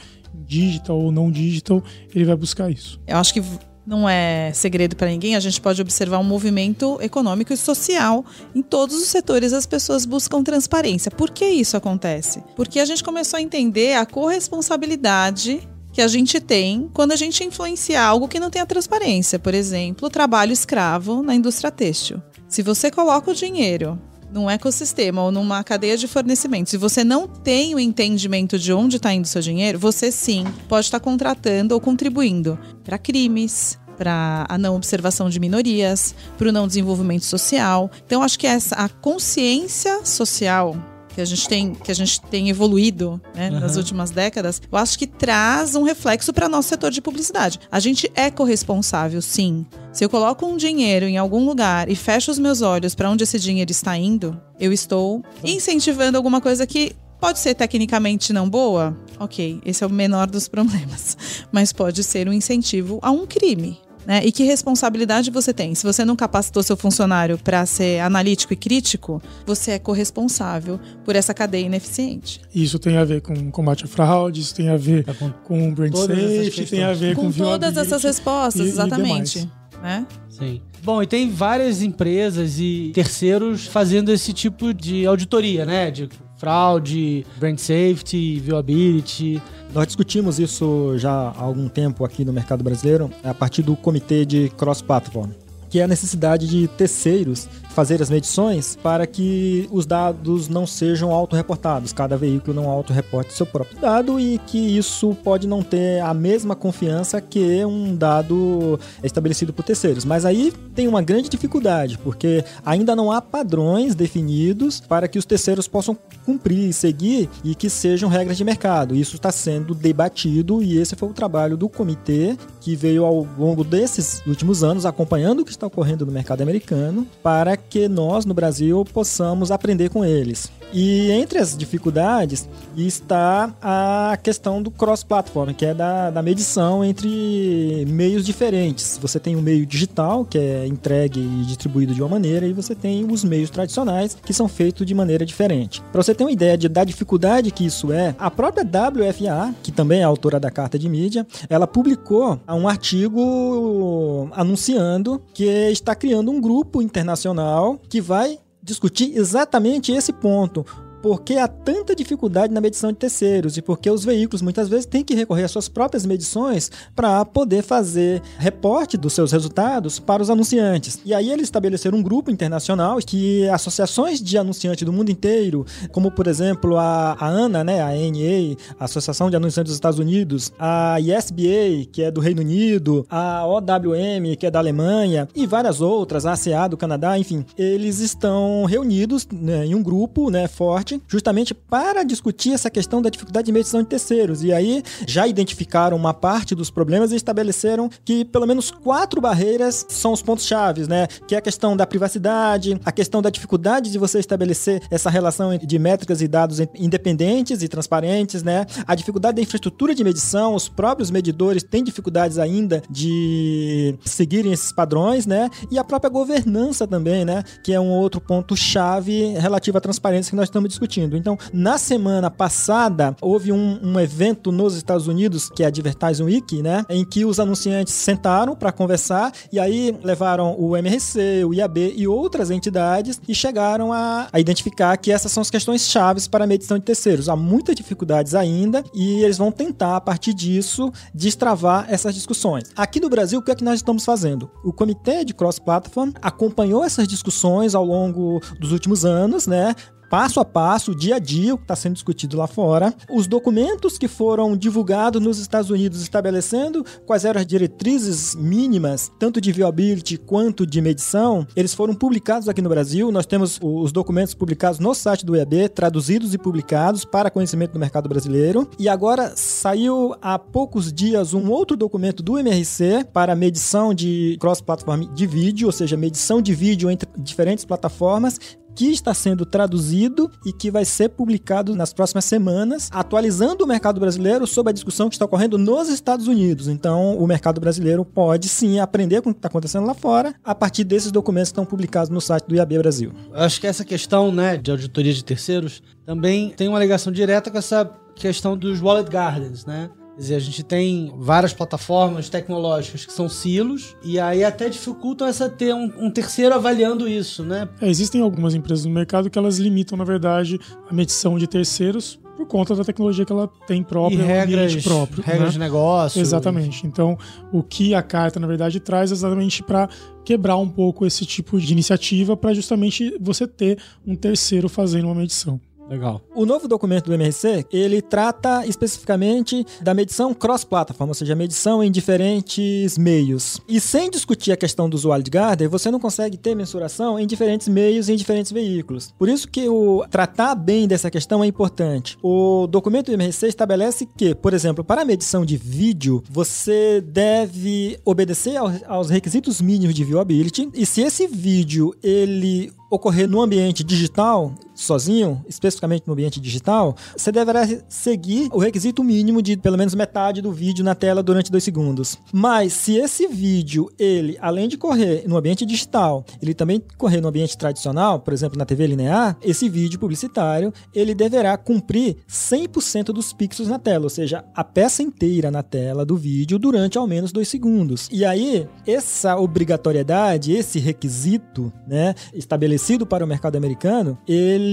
[0.46, 1.82] digital ou não digital,
[2.14, 3.00] ele vai buscar isso.
[3.06, 3.42] Eu acho que
[3.86, 8.24] não é segredo para ninguém, a gente pode observar um movimento econômico e social.
[8.54, 11.10] Em todos os setores as pessoas buscam transparência.
[11.10, 12.42] Por que isso acontece?
[12.56, 17.44] Porque a gente começou a entender a corresponsabilidade que a gente tem quando a gente
[17.44, 19.38] influencia algo que não tem a transparência.
[19.38, 22.20] Por exemplo, o trabalho escravo na indústria têxtil.
[22.48, 24.00] Se você coloca o dinheiro
[24.34, 28.96] num ecossistema ou numa cadeia de fornecimento, se você não tem o entendimento de onde
[28.96, 33.78] está indo o seu dinheiro, você sim pode estar tá contratando ou contribuindo para crimes,
[33.96, 37.88] para a não observação de minorias, para o não desenvolvimento social.
[38.04, 40.76] Então, acho que essa a consciência social
[41.14, 43.60] que a gente tem, que a gente tem evoluído né, uhum.
[43.60, 47.60] nas últimas décadas, eu acho que traz um reflexo para nosso setor de publicidade.
[47.70, 49.64] A gente é corresponsável, sim.
[49.92, 53.24] Se eu coloco um dinheiro em algum lugar e fecho os meus olhos para onde
[53.24, 58.96] esse dinheiro está indo, eu estou incentivando alguma coisa que pode ser tecnicamente não boa.
[59.18, 61.16] Ok, esse é o menor dos problemas.
[61.50, 63.78] Mas pode ser um incentivo a um crime.
[64.06, 64.24] Né?
[64.24, 65.74] E que responsabilidade você tem?
[65.74, 71.16] Se você não capacitou seu funcionário para ser analítico e crítico, você é corresponsável por
[71.16, 72.40] essa cadeia ineficiente.
[72.54, 75.74] Isso tem a ver com combate à fraude, isso tem a ver tá com, com
[75.74, 79.38] brand safety, tem a ver com, com todas essas respostas, e, exatamente.
[79.40, 80.06] E né?
[80.30, 80.62] Sim.
[80.82, 85.90] Bom, e tem várias empresas e terceiros fazendo esse tipo de auditoria, né?
[85.90, 89.40] De fraude, brand safety, viewability.
[89.72, 94.24] Nós discutimos isso já há algum tempo aqui no mercado brasileiro, a partir do comitê
[94.24, 95.30] de cross-platform,
[95.68, 101.12] que é a necessidade de terceiros fazer as medições para que os dados não sejam
[101.12, 106.14] autorreportados, cada veículo não autorreporte seu próprio dado e que isso pode não ter a
[106.14, 110.04] mesma confiança que um dado estabelecido por terceiros.
[110.04, 115.24] Mas aí tem uma grande dificuldade, porque ainda não há padrões definidos para que os
[115.24, 118.94] terceiros possam cumprir, seguir e que sejam regras de mercado.
[118.94, 123.64] Isso está sendo debatido e esse foi o trabalho do comitê que veio ao longo
[123.64, 128.34] desses últimos anos acompanhando o que está ocorrendo no mercado americano para que nós no
[128.34, 130.50] Brasil possamos aprender com eles.
[130.74, 137.86] E entre as dificuldades está a questão do cross-platform, que é da, da medição entre
[137.88, 138.98] meios diferentes.
[139.00, 142.52] Você tem o um meio digital, que é entregue e distribuído de uma maneira, e
[142.52, 145.80] você tem os meios tradicionais, que são feitos de maneira diferente.
[145.92, 149.70] Para você ter uma ideia de, da dificuldade que isso é, a própria WFA, que
[149.70, 156.32] também é autora da carta de mídia, ela publicou um artigo anunciando que está criando
[156.32, 160.64] um grupo internacional que vai discutir exatamente esse ponto
[161.04, 164.86] por que há tanta dificuldade na medição de terceiros e porque os veículos muitas vezes
[164.86, 170.22] têm que recorrer às suas próprias medições para poder fazer reporte dos seus resultados para
[170.22, 170.98] os anunciantes.
[171.04, 176.10] E aí eles estabeleceram um grupo internacional que associações de anunciantes do mundo inteiro, como
[176.10, 180.54] por exemplo a, a ANA, né, a ANA, a Associação de Anunciantes dos Estados Unidos,
[180.58, 185.82] a ISBA, que é do Reino Unido, a OWM, que é da Alemanha, e várias
[185.82, 190.93] outras, a ACA do Canadá, enfim, eles estão reunidos né, em um grupo né, forte
[191.06, 194.42] justamente para discutir essa questão da dificuldade de medição de terceiros.
[194.42, 199.84] E aí já identificaram uma parte dos problemas e estabeleceram que pelo menos quatro barreiras
[199.88, 201.06] são os pontos chaves, né?
[201.26, 205.56] Que é a questão da privacidade, a questão da dificuldade de você estabelecer essa relação
[205.56, 208.66] de métricas e dados independentes e transparentes, né?
[208.86, 214.72] A dificuldade da infraestrutura de medição, os próprios medidores têm dificuldades ainda de seguirem esses
[214.72, 215.50] padrões, né?
[215.70, 217.42] E a própria governança também, né?
[217.62, 221.16] Que é um outro ponto chave relativo à transparência que nós estamos discutindo discutindo.
[221.16, 226.24] Então, na semana passada, houve um, um evento nos Estados Unidos, que é a Advertising
[226.24, 226.84] Week, né?
[226.88, 232.06] Em que os anunciantes sentaram para conversar e aí levaram o MRC, o IAB e
[232.06, 236.46] outras entidades e chegaram a, a identificar que essas são as questões chaves para a
[236.46, 237.28] medição de terceiros.
[237.28, 242.64] Há muitas dificuldades ainda e eles vão tentar, a partir disso, destravar essas discussões.
[242.76, 244.50] Aqui no Brasil, o que é que nós estamos fazendo?
[244.62, 249.74] O Comitê de Cross Platform acompanhou essas discussões ao longo dos últimos anos, né?
[250.14, 252.94] Passo a passo, dia a dia, o que está sendo discutido lá fora.
[253.10, 259.40] Os documentos que foram divulgados nos Estados Unidos estabelecendo quais eram as diretrizes mínimas, tanto
[259.40, 263.10] de viability quanto de medição, eles foram publicados aqui no Brasil.
[263.10, 267.80] Nós temos os documentos publicados no site do EAB, traduzidos e publicados para conhecimento do
[267.80, 268.70] mercado brasileiro.
[268.78, 275.12] E agora saiu há poucos dias um outro documento do MRC para medição de cross-platform
[275.12, 278.38] de vídeo, ou seja, medição de vídeo entre diferentes plataformas,
[278.74, 284.00] que está sendo traduzido e que vai ser publicado nas próximas semanas, atualizando o mercado
[284.00, 286.68] brasileiro sobre a discussão que está ocorrendo nos Estados Unidos.
[286.68, 290.54] Então, o mercado brasileiro pode sim aprender com o que está acontecendo lá fora a
[290.54, 293.12] partir desses documentos que estão publicados no site do IAB Brasil.
[293.32, 297.58] Acho que essa questão né, de auditoria de terceiros também tem uma ligação direta com
[297.58, 299.90] essa questão dos wallet gardens, né?
[300.14, 305.26] Quer dizer, a gente tem várias plataformas tecnológicas que são silos, e aí até dificultam
[305.26, 307.68] essa ter um, um terceiro avaliando isso, né?
[307.80, 312.18] É, existem algumas empresas no mercado que elas limitam, na verdade, a medição de terceiros
[312.36, 315.22] por conta da tecnologia que ela tem própria, e regras, próprio.
[315.22, 315.52] Regras né?
[315.52, 316.20] de negócio.
[316.20, 316.86] Exatamente.
[316.86, 317.16] Então,
[317.52, 319.88] o que a carta, na verdade, traz é exatamente para
[320.24, 325.14] quebrar um pouco esse tipo de iniciativa, para justamente você ter um terceiro fazendo uma
[325.14, 325.60] medição.
[325.88, 326.22] Legal.
[326.34, 331.90] O novo documento do MRC, ele trata especificamente da medição cross-platform, ou seja, medição em
[331.90, 333.60] diferentes meios.
[333.68, 337.26] E sem discutir a questão do usuário de Garden, você não consegue ter mensuração em
[337.26, 339.14] diferentes meios e em diferentes veículos.
[339.18, 342.16] Por isso que o tratar bem dessa questão é importante.
[342.22, 347.98] O documento do MRC estabelece que, por exemplo, para a medição de vídeo, você deve
[348.04, 354.54] obedecer aos requisitos mínimos de viewability, e se esse vídeo ele ocorrer no ambiente digital,
[354.74, 360.42] sozinho, especificamente no ambiente digital, você deverá seguir o requisito mínimo de pelo menos metade
[360.42, 362.18] do vídeo na tela durante dois segundos.
[362.32, 367.28] Mas se esse vídeo, ele, além de correr no ambiente digital, ele também correr no
[367.28, 373.32] ambiente tradicional, por exemplo, na TV linear, esse vídeo publicitário, ele deverá cumprir 100% dos
[373.32, 377.32] pixels na tela, ou seja, a peça inteira na tela do vídeo durante ao menos
[377.32, 378.08] dois segundos.
[378.10, 384.63] E aí, essa obrigatoriedade, esse requisito, né, estabelecido para o mercado americano, ele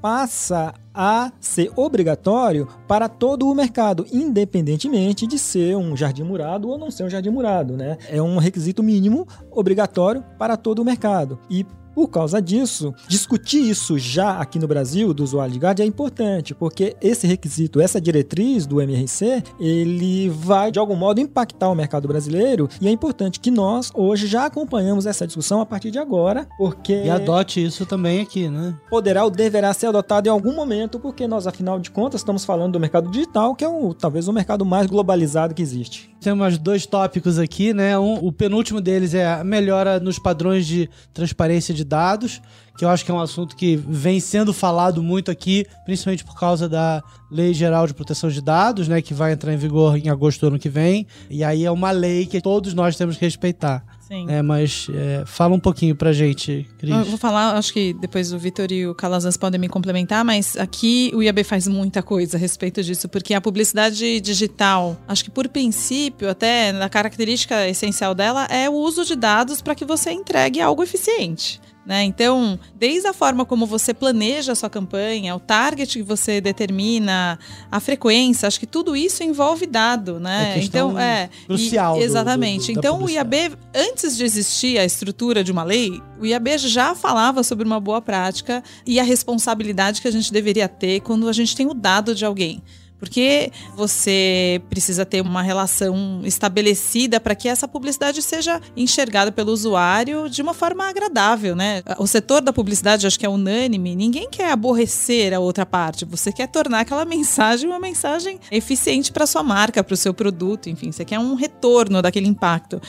[0.00, 6.78] passa a ser obrigatório para todo o mercado, independentemente de ser um jardim murado ou
[6.78, 7.98] não ser um jardim murado, né?
[8.08, 11.38] É um requisito mínimo obrigatório para todo o mercado.
[11.50, 15.86] E por causa disso, discutir isso já aqui no Brasil do usuário de guarda é
[15.86, 21.74] importante, porque esse requisito, essa diretriz do MRC, ele vai de algum modo impactar o
[21.74, 25.98] mercado brasileiro e é importante que nós hoje já acompanhamos essa discussão a partir de
[25.98, 28.74] agora, porque E adote isso também aqui, né?
[28.90, 32.72] poderá ou deverá ser adotado em algum momento, porque nós afinal de contas estamos falando
[32.72, 36.13] do mercado digital, que é o, talvez o mercado mais globalizado que existe.
[36.24, 37.98] Temos dois tópicos aqui, né?
[37.98, 42.40] Um, o penúltimo deles é a melhora nos padrões de transparência de dados,
[42.78, 46.34] que eu acho que é um assunto que vem sendo falado muito aqui, principalmente por
[46.40, 49.02] causa da Lei Geral de Proteção de Dados, né?
[49.02, 51.06] Que vai entrar em vigor em agosto do ano que vem.
[51.28, 53.84] E aí é uma lei que todos nós temos que respeitar.
[54.06, 54.26] Sim.
[54.28, 56.94] É, mas é, fala um pouquinho pra gente, Cris.
[56.94, 60.56] Eu vou falar, acho que depois o Vitor e o Calazans podem me complementar, mas
[60.56, 65.30] aqui o IAB faz muita coisa a respeito disso, porque a publicidade digital, acho que
[65.30, 70.10] por princípio, até na característica essencial dela, é o uso de dados para que você
[70.12, 71.60] entregue algo eficiente.
[71.86, 72.02] Né?
[72.04, 77.38] Então, desde a forma como você planeja a sua campanha, o target que você determina,
[77.70, 80.54] a frequência, acho que tudo isso envolve dado, né?
[80.56, 82.72] É então, é crucial do- do- exatamente.
[82.72, 83.10] do- da então, o.
[83.10, 87.78] IAB, antes de existir a estrutura de uma lei, o IAB já falava sobre uma
[87.78, 91.74] boa prática e a responsabilidade que a gente deveria ter quando a gente tem o
[91.74, 92.62] dado de alguém.
[92.98, 100.28] Porque você precisa ter uma relação estabelecida para que essa publicidade seja enxergada pelo usuário
[100.30, 101.82] de uma forma agradável, né?
[101.98, 106.04] O setor da publicidade, acho que é unânime, ninguém quer aborrecer a outra parte.
[106.04, 110.68] Você quer tornar aquela mensagem uma mensagem eficiente para sua marca, para o seu produto,
[110.70, 112.80] enfim, você quer um retorno daquele impacto.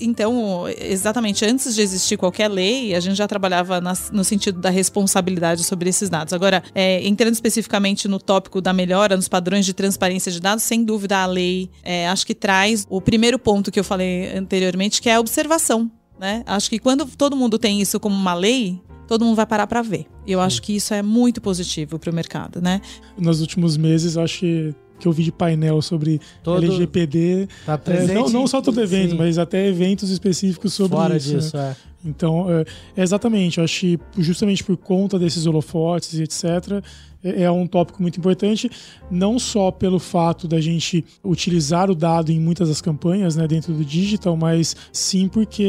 [0.00, 4.70] Então, exatamente antes de existir qualquer lei, a gente já trabalhava nas- no sentido da
[4.70, 6.32] responsabilidade sobre esses dados.
[6.32, 10.84] Agora, é, entrando especificamente no tópico da melhora nos padrões de transparência de dados, sem
[10.84, 15.08] dúvida a lei é, acho que traz o primeiro ponto que eu falei anteriormente, que
[15.08, 15.90] é a observação.
[16.18, 16.42] Né?
[16.46, 19.80] Acho que quando todo mundo tem isso como uma lei, todo mundo vai parar para
[19.82, 20.06] ver.
[20.26, 22.80] E eu acho que isso é muito positivo para o mercado, né?
[23.18, 27.48] Nos últimos meses, eu acho que, que eu vi de painel sobre Todo LGPD.
[27.64, 28.14] tá É, presente.
[28.14, 31.32] não, não só todo evento, Sim, mas até eventos específicos sobre fora isso.
[31.32, 31.38] né?
[31.38, 31.76] disso, é.
[32.04, 32.64] Então, é,
[32.96, 36.82] é exatamente, eu acho que justamente por conta desses holofotes e etc.,
[37.22, 38.70] é, é um tópico muito importante,
[39.10, 43.72] não só pelo fato da gente utilizar o dado em muitas das campanhas né, dentro
[43.72, 45.66] do digital, mas sim porque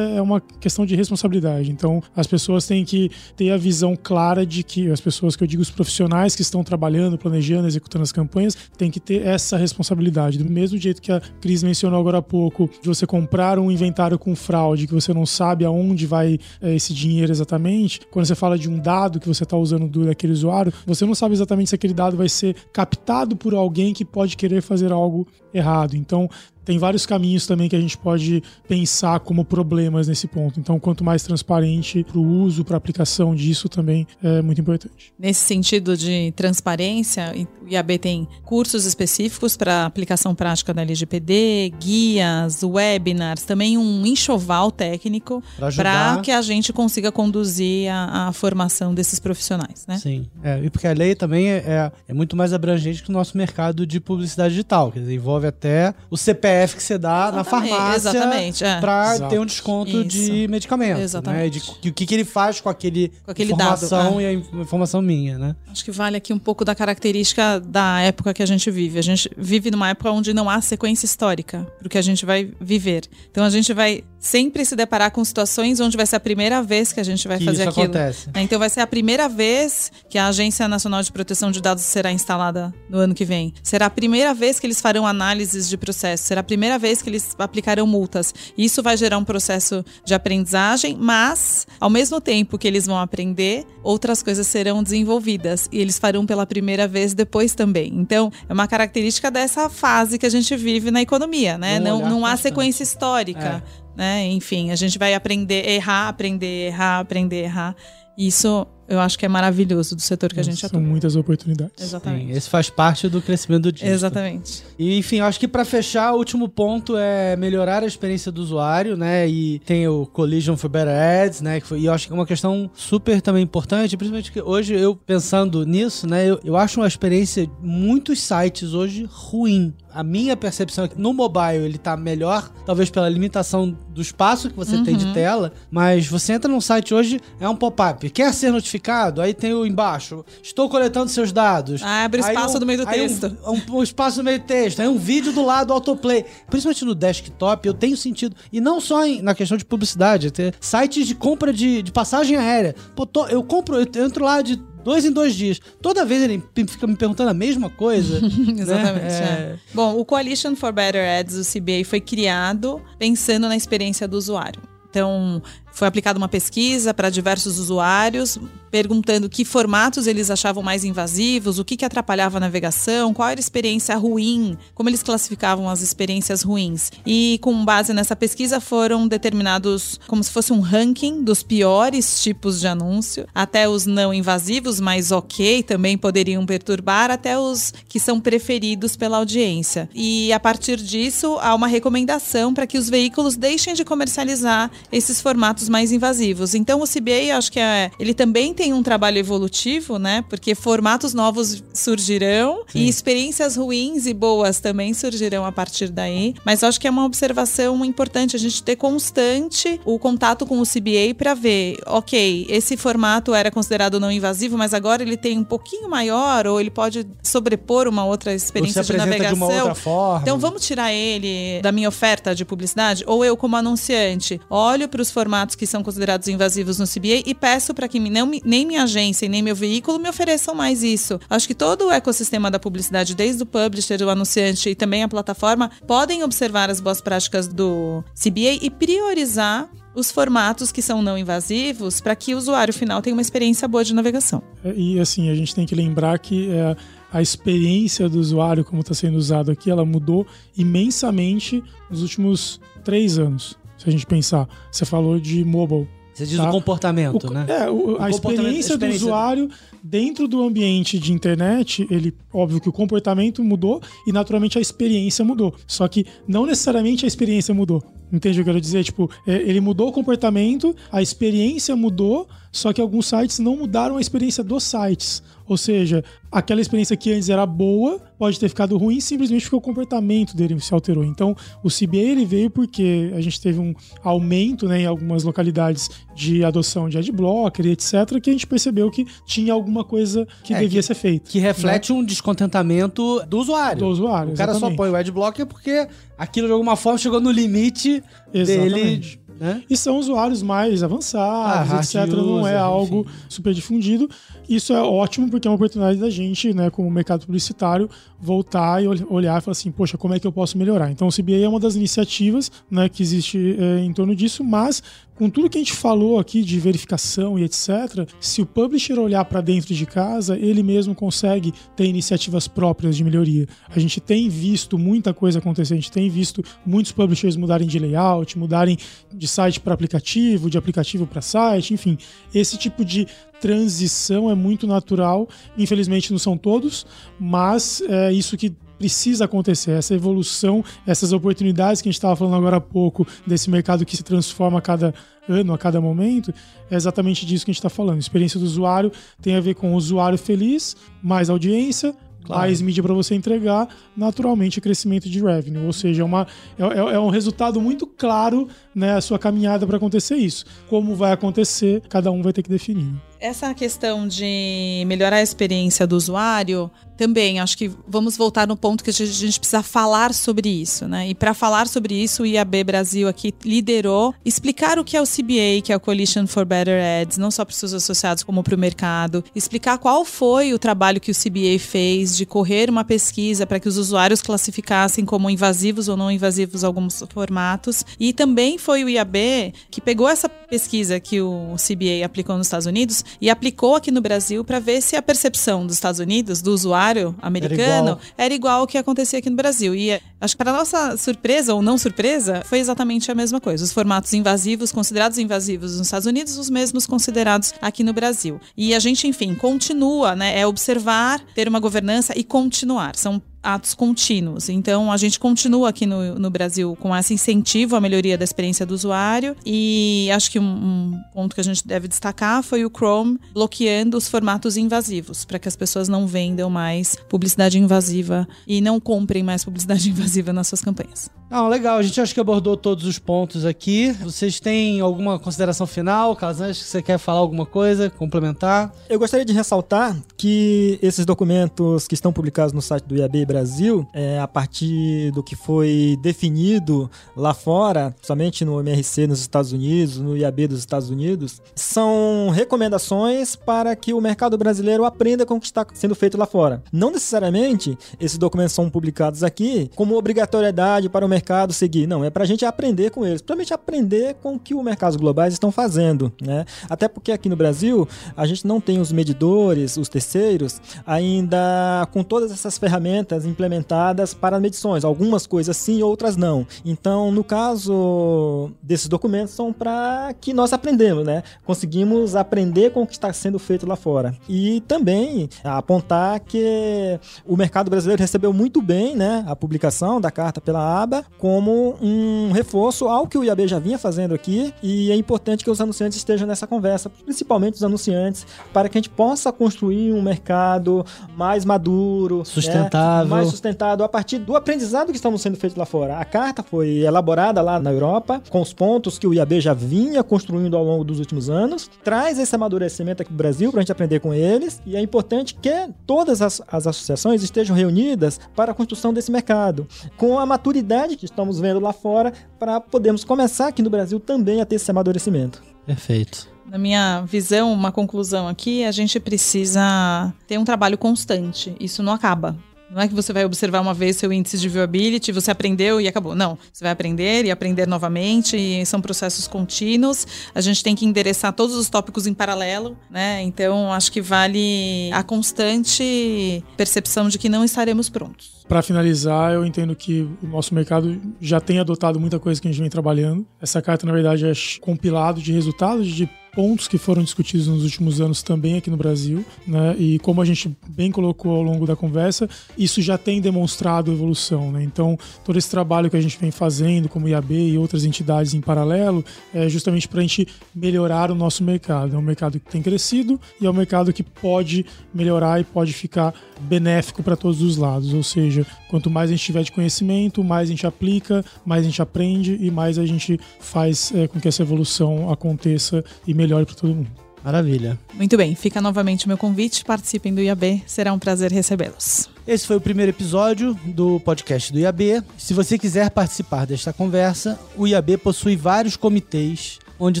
[0.16, 1.70] é uma questão de responsabilidade.
[1.70, 5.48] Então, as pessoas têm que ter a visão clara de que, as pessoas que eu
[5.48, 10.38] digo, os profissionais que estão trabalhando, planejando, executando as campanhas, têm que ter essa responsabilidade.
[10.38, 14.18] Do mesmo jeito que a Cris mencionou agora há pouco, de você comprar um inventário
[14.18, 18.58] com fraude, que você não sabe aonde vai é, esse dinheiro exatamente, quando você fala
[18.58, 21.74] de um dado que você está usando do, daquele usuário, você não sabe exatamente se
[21.74, 25.94] aquele dado vai ser captado por alguém que pode querer fazer algo errado.
[25.94, 26.28] Então,
[26.64, 30.60] tem vários caminhos também que a gente pode pensar como problemas nesse ponto.
[30.60, 35.12] Então, quanto mais transparente para o uso, para a aplicação disso também é muito importante.
[35.18, 42.62] Nesse sentido de transparência, o IAB tem cursos específicos para aplicação prática da LGPD, guias,
[42.62, 45.42] webinars, também um enxoval técnico
[45.74, 49.98] para que a gente consiga conduzir a, a formação desses profissionais, né?
[49.98, 50.28] Sim.
[50.42, 53.86] É, e porque a lei também é, é, muito mais abrangente que o nosso mercado
[53.86, 54.92] de publicidade digital.
[54.92, 58.80] Quer dizer, envolve até o CPF que você dá na Exatamente, farmácia exatamente, é.
[58.80, 59.30] para Exato.
[59.30, 60.50] ter um desconto de Isso.
[60.50, 61.00] medicamento.
[61.00, 61.58] Exatamente.
[61.58, 61.74] Né?
[61.80, 64.22] De, o que, que ele faz com aquele, Com aquele dado, informação é.
[64.22, 65.56] e a in- informação minha, né?
[65.70, 68.98] Acho que vale aqui um pouco da característica da época que a gente vive.
[68.98, 72.24] A gente vive numa época onde não há sequência histórica para o que a gente
[72.26, 73.04] vai viver.
[73.30, 76.92] Então a gente vai sempre se deparar com situações onde vai ser a primeira vez
[76.92, 77.86] que a gente vai que fazer isso aquilo.
[77.86, 78.28] acontece.
[78.34, 81.82] É, Então vai ser a primeira vez que a Agência Nacional de Proteção de Dados
[81.84, 83.54] será instalada no ano que vem.
[83.62, 86.24] Será a primeira vez que eles farão análises de processo.
[86.24, 88.34] Será a primeira vez que eles aplicarão multas.
[88.56, 93.64] Isso vai gerar um processo de aprendizagem, mas ao mesmo tempo que eles vão aprender,
[93.82, 97.90] outras coisas serão desenvolvidas e eles farão pela primeira vez depois também.
[97.94, 101.80] Então é uma característica dessa fase que a gente vive na economia, né?
[101.80, 103.62] Um Não, não há sequência histórica
[103.96, 104.26] né?
[104.26, 107.76] Enfim, a gente vai aprender, errar, aprender, errar, aprender, errar.
[108.16, 110.80] Isso eu acho que é maravilhoso do setor que a gente São atua.
[110.80, 111.74] muitas oportunidades.
[111.76, 112.32] Sim, Exatamente.
[112.32, 113.94] esse faz parte do crescimento do digital.
[113.94, 114.64] Exatamente.
[114.76, 118.42] E, enfim, eu acho que pra fechar, o último ponto é melhorar a experiência do
[118.42, 119.28] usuário, né?
[119.28, 121.60] E tem o Collision for Better Ads, né?
[121.60, 124.96] Foi, e eu acho que é uma questão super também importante, principalmente que hoje eu
[124.96, 126.28] pensando nisso, né?
[126.28, 129.72] Eu, eu acho uma experiência muitos sites hoje ruim.
[129.92, 134.50] A minha percepção é que no mobile ele tá melhor, talvez pela limitação do espaço
[134.50, 134.84] que você uhum.
[134.84, 138.08] tem de tela, mas você entra num site hoje, é um pop-up.
[138.10, 139.20] Quer ser notificado?
[139.20, 140.24] Aí tem o embaixo.
[140.42, 141.82] Estou coletando seus dados.
[141.82, 143.36] Ah, abre espaço um, no meio do texto.
[143.46, 144.80] Um, um, um, espaço no meio do texto.
[144.80, 146.24] Aí um vídeo do lado autoplay.
[146.48, 148.36] Principalmente no desktop, eu tenho sentido.
[148.52, 152.36] E não só em, na questão de publicidade, ter sites de compra de, de passagem
[152.36, 152.74] aérea.
[152.94, 155.60] Pô, tô, eu compro, eu entro lá de dois em dois dias.
[155.80, 158.20] Toda vez ele fica me perguntando a mesma coisa.
[158.50, 158.62] Né?
[158.62, 159.04] Exatamente.
[159.04, 159.20] Né?
[159.20, 159.58] É...
[159.74, 164.62] Bom, o Coalition for Better Ads, o CBA, foi criado pensando na experiência do usuário.
[164.88, 168.38] Então, foi aplicada uma pesquisa para diversos usuários,
[168.70, 173.40] perguntando que formatos eles achavam mais invasivos, o que, que atrapalhava a navegação, qual era
[173.40, 176.90] a experiência ruim, como eles classificavam as experiências ruins.
[177.04, 182.60] E com base nessa pesquisa foram determinados como se fosse um ranking dos piores tipos
[182.60, 188.20] de anúncio, até os não invasivos, mas ok, também poderiam perturbar, até os que são
[188.20, 189.88] preferidos pela audiência.
[189.94, 195.20] E a partir disso, há uma recomendação para que os veículos deixem de comercializar esses
[195.20, 196.54] formatos mais invasivos.
[196.54, 200.24] Então o CBA, acho que é, ele também tem um trabalho evolutivo, né?
[200.28, 202.80] Porque formatos novos surgirão Sim.
[202.80, 206.34] e experiências ruins e boas também surgirão a partir daí.
[206.44, 210.64] Mas acho que é uma observação importante a gente ter constante o contato com o
[210.64, 215.44] CBA para ver, ok, esse formato era considerado não invasivo, mas agora ele tem um
[215.44, 219.34] pouquinho maior ou ele pode sobrepor uma outra experiência de navegação.
[219.34, 220.20] De uma outra forma.
[220.22, 225.02] Então vamos tirar ele da minha oferta de publicidade ou eu como anunciante olho para
[225.02, 228.82] os formatos que são considerados invasivos no CBA e peço para que não nem minha
[228.82, 231.18] agência e nem meu veículo me ofereçam mais isso.
[231.28, 235.08] Acho que todo o ecossistema da publicidade, desde o publisher, o anunciante e também a
[235.08, 241.18] plataforma, podem observar as boas práticas do CBA e priorizar os formatos que são não
[241.18, 244.42] invasivos para que o usuário final tenha uma experiência boa de navegação.
[244.64, 246.76] É, e assim, a gente tem que lembrar que é,
[247.12, 250.26] a experiência do usuário, como está sendo usado aqui, ela mudou
[250.56, 253.58] imensamente nos últimos três anos.
[253.80, 255.88] Se a gente pensar, você falou de mobile
[256.20, 256.50] você diz tá?
[256.50, 257.46] o comportamento, o, né?
[257.48, 259.48] É, o, a, experiência do usuário
[259.82, 265.24] dentro do ambiente de internet, ele, óbvio que o comportamento mudou e naturalmente a experiência
[265.24, 265.54] mudou.
[265.66, 267.82] Só que não necessariamente a experiência mudou.
[268.12, 268.84] Entende o que eu quero dizer?
[268.84, 273.96] Tipo, é, ele mudou o comportamento, a experiência mudou, só que alguns sites não mudaram
[273.96, 275.22] a experiência dos sites.
[275.50, 279.60] Ou seja, aquela experiência que antes era boa pode ter ficado ruim simplesmente porque o
[279.60, 281.02] comportamento dele se alterou.
[281.02, 281.34] Então,
[281.64, 283.74] o CBA ele veio porque a gente teve um
[284.04, 288.88] aumento né, em algumas localidades de adoção de adblocker e etc, que a gente percebeu
[288.92, 291.28] que tinha alguma coisa que é, devia que, ser feita.
[291.28, 291.98] Que reflete né?
[291.98, 293.80] um descontentamento do usuário.
[293.80, 294.76] Do usuário, O cara exatamente.
[294.76, 298.72] só põe o adblocker porque aquilo de alguma forma chegou no limite exatamente.
[298.72, 299.62] dele né?
[299.70, 302.12] E são usuários mais avançados, ah, etc.
[302.12, 303.10] User, não é algo enfim.
[303.26, 304.06] super difundido.
[304.50, 307.88] Isso é ótimo porque é uma oportunidade da gente, né, como mercado publicitário,
[308.20, 310.90] voltar e olhar e falar assim, poxa, como é que eu posso melhorar?
[310.90, 314.82] Então o CBA é uma das iniciativas né, que existe é, em torno disso, mas
[315.14, 319.24] com tudo que a gente falou aqui de verificação e etc., se o publisher olhar
[319.24, 323.46] para dentro de casa, ele mesmo consegue ter iniciativas próprias de melhoria.
[323.68, 327.78] A gente tem visto muita coisa acontecer, a gente tem visto muitos publishers mudarem de
[327.78, 328.78] layout, mudarem
[329.12, 331.98] de site para aplicativo, de aplicativo para site, enfim,
[332.34, 333.06] esse tipo de
[333.40, 335.28] transição é muito natural.
[335.56, 336.86] Infelizmente não são todos,
[337.18, 342.36] mas é isso que precisa acontecer, essa evolução, essas oportunidades que a gente estava falando
[342.36, 344.94] agora há pouco, desse mercado que se transforma a cada
[345.28, 346.32] ano, a cada momento,
[346.70, 347.96] é exatamente disso que a gente está falando.
[347.96, 352.42] A experiência do usuário tem a ver com o usuário feliz, mais audiência, Claro.
[352.42, 353.66] mais mídia para você entregar,
[353.96, 355.64] naturalmente crescimento de revenue.
[355.64, 356.26] Ou seja, é, uma,
[356.58, 360.44] é, é, é um resultado muito claro né, a sua caminhada para acontecer isso.
[360.68, 362.94] Como vai acontecer, cada um vai ter que definir.
[363.20, 368.84] Essa questão de melhorar a experiência do usuário, também acho que vamos voltar no ponto
[368.84, 371.08] que a gente precisa falar sobre isso, né?
[371.08, 374.14] E para falar sobre isso, o IAB Brasil aqui liderou.
[374.22, 377.42] Explicar o que é o CBA, que é o Coalition for Better Ads, não só
[377.42, 381.14] para os seus associados como para o mercado, explicar qual foi o trabalho que o
[381.14, 386.10] CBA fez de correr uma pesquisa para que os usuários classificassem como invasivos ou não
[386.10, 392.04] invasivos alguns formatos, e também foi o IAB que pegou essa pesquisa que o CBA
[392.04, 395.76] aplicou nos Estados Unidos e aplicou aqui no Brasil para ver se a percepção dos
[395.76, 396.89] Estados Unidos, do usuário
[397.20, 399.74] americano, era igual, era igual ao que acontecia aqui no Brasil.
[399.74, 403.64] E acho que para nossa surpresa ou não surpresa, foi exatamente a mesma coisa.
[403.64, 408.40] Os formatos invasivos, considerados invasivos nos Estados Unidos, os mesmos considerados aqui no Brasil.
[408.56, 410.38] E a gente, enfim, continua, né?
[410.38, 412.96] É observar, ter uma governança e continuar.
[412.96, 414.48] São atos contínuos.
[414.48, 418.66] Então, a gente continua aqui no, no Brasil com esse incentivo à melhoria da experiência
[418.66, 419.36] do usuário.
[419.44, 423.96] E acho que um, um ponto que a gente deve destacar foi o Chrome bloqueando
[423.96, 429.22] os formatos invasivos, para que as pessoas não vendam mais publicidade invasiva e não comprem
[429.22, 431.10] mais publicidade invasiva nas suas campanhas.
[431.30, 431.78] Não, legal.
[431.78, 433.92] A gente acho que abordou todos os pontos aqui.
[433.92, 438.72] Vocês têm alguma consideração final, Casantes, que você quer falar alguma coisa, complementar?
[438.88, 443.86] Eu gostaria de ressaltar que esses documentos que estão publicados no site do IAB Brasil,
[443.92, 449.98] é, a partir do que foi definido lá fora, somente no MRC nos Estados Unidos,
[449.98, 455.40] no IAB dos Estados Unidos, são recomendações para que o mercado brasileiro aprenda com o
[455.40, 456.62] que está sendo feito lá fora.
[456.72, 461.86] Não necessariamente esses documentos são publicados aqui como obrigatoriedade para o mercado mercado seguir.
[461.86, 463.20] Não, é para a gente aprender com eles.
[463.20, 466.12] Principalmente aprender com o que os mercados globais estão fazendo.
[466.20, 466.44] Né?
[466.68, 472.02] Até porque aqui no Brasil a gente não tem os medidores, os terceiros, ainda com
[472.02, 474.84] todas essas ferramentas implementadas para medições.
[474.84, 476.46] Algumas coisas sim, outras não.
[476.64, 481.22] Então, no caso desses documentos, são para que nós aprendemos, né?
[481.44, 484.14] Conseguimos aprender com o que está sendo feito lá fora.
[484.28, 490.40] E também apontar que o mercado brasileiro recebeu muito bem né, a publicação da carta
[490.40, 494.96] pela aba como um reforço ao que o IAB já vinha fazendo aqui e é
[494.96, 499.32] importante que os anunciantes estejam nessa conversa, principalmente os anunciantes, para que a gente possa
[499.32, 500.84] construir um mercado
[501.16, 503.09] mais maduro, né, sustentável, né?
[503.10, 505.98] Mais sustentado a partir do aprendizado que estamos sendo feito lá fora.
[505.98, 510.02] A carta foi elaborada lá na Europa com os pontos que o IAB já vinha
[510.02, 513.72] construindo ao longo dos últimos anos, traz esse amadurecimento aqui no Brasil para a gente
[513.72, 518.54] aprender com eles e é importante que todas as, as associações estejam reunidas para a
[518.54, 523.62] construção desse mercado com a maturidade que estamos vendo lá fora para podermos começar aqui
[523.62, 525.42] no Brasil também a ter esse amadurecimento.
[525.66, 526.28] Perfeito.
[526.50, 531.54] Na minha visão, uma conclusão aqui, a gente precisa ter um trabalho constante.
[531.60, 532.36] Isso não acaba.
[532.70, 535.88] Não é que você vai observar uma vez seu índice de viewability, você aprendeu e
[535.88, 536.14] acabou.
[536.14, 540.06] Não, você vai aprender e aprender novamente, e são processos contínuos.
[540.34, 543.22] A gente tem que endereçar todos os tópicos em paralelo, né?
[543.22, 548.40] Então, acho que vale a constante percepção de que não estaremos prontos.
[548.48, 552.50] Para finalizar, eu entendo que o nosso mercado já tem adotado muita coisa que a
[552.50, 553.26] gente vem trabalhando.
[553.40, 558.00] Essa carta, na verdade, é compilado de resultados de pontos que foram discutidos nos últimos
[558.00, 559.74] anos também aqui no Brasil, né?
[559.78, 564.52] E como a gente bem colocou ao longo da conversa, isso já tem demonstrado evolução,
[564.52, 564.62] né?
[564.62, 568.40] Então, todo esse trabalho que a gente vem fazendo, como IAB e outras entidades em
[568.40, 569.04] paralelo,
[569.34, 571.94] é justamente para a gente melhorar o nosso mercado.
[571.94, 574.64] É um mercado que tem crescido e é um mercado que pode
[574.94, 577.92] melhorar e pode ficar benéfico para todos os lados.
[577.92, 581.68] Ou seja, quanto mais a gente tiver de conhecimento, mais a gente aplica, mais a
[581.68, 586.46] gente aprende e mais a gente faz é, com que essa evolução aconteça e melhor
[586.46, 586.90] para todo mundo.
[587.22, 587.78] Maravilha.
[587.92, 592.08] Muito bem, fica novamente o meu convite, participem do IAB, será um prazer recebê-los.
[592.26, 595.02] Esse foi o primeiro episódio do podcast do IAB.
[595.18, 600.00] Se você quiser participar desta conversa, o IAB possui vários comitês onde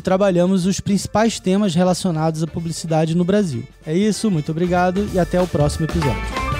[0.00, 3.64] trabalhamos os principais temas relacionados à publicidade no Brasil.
[3.84, 6.59] É isso, muito obrigado e até o próximo episódio.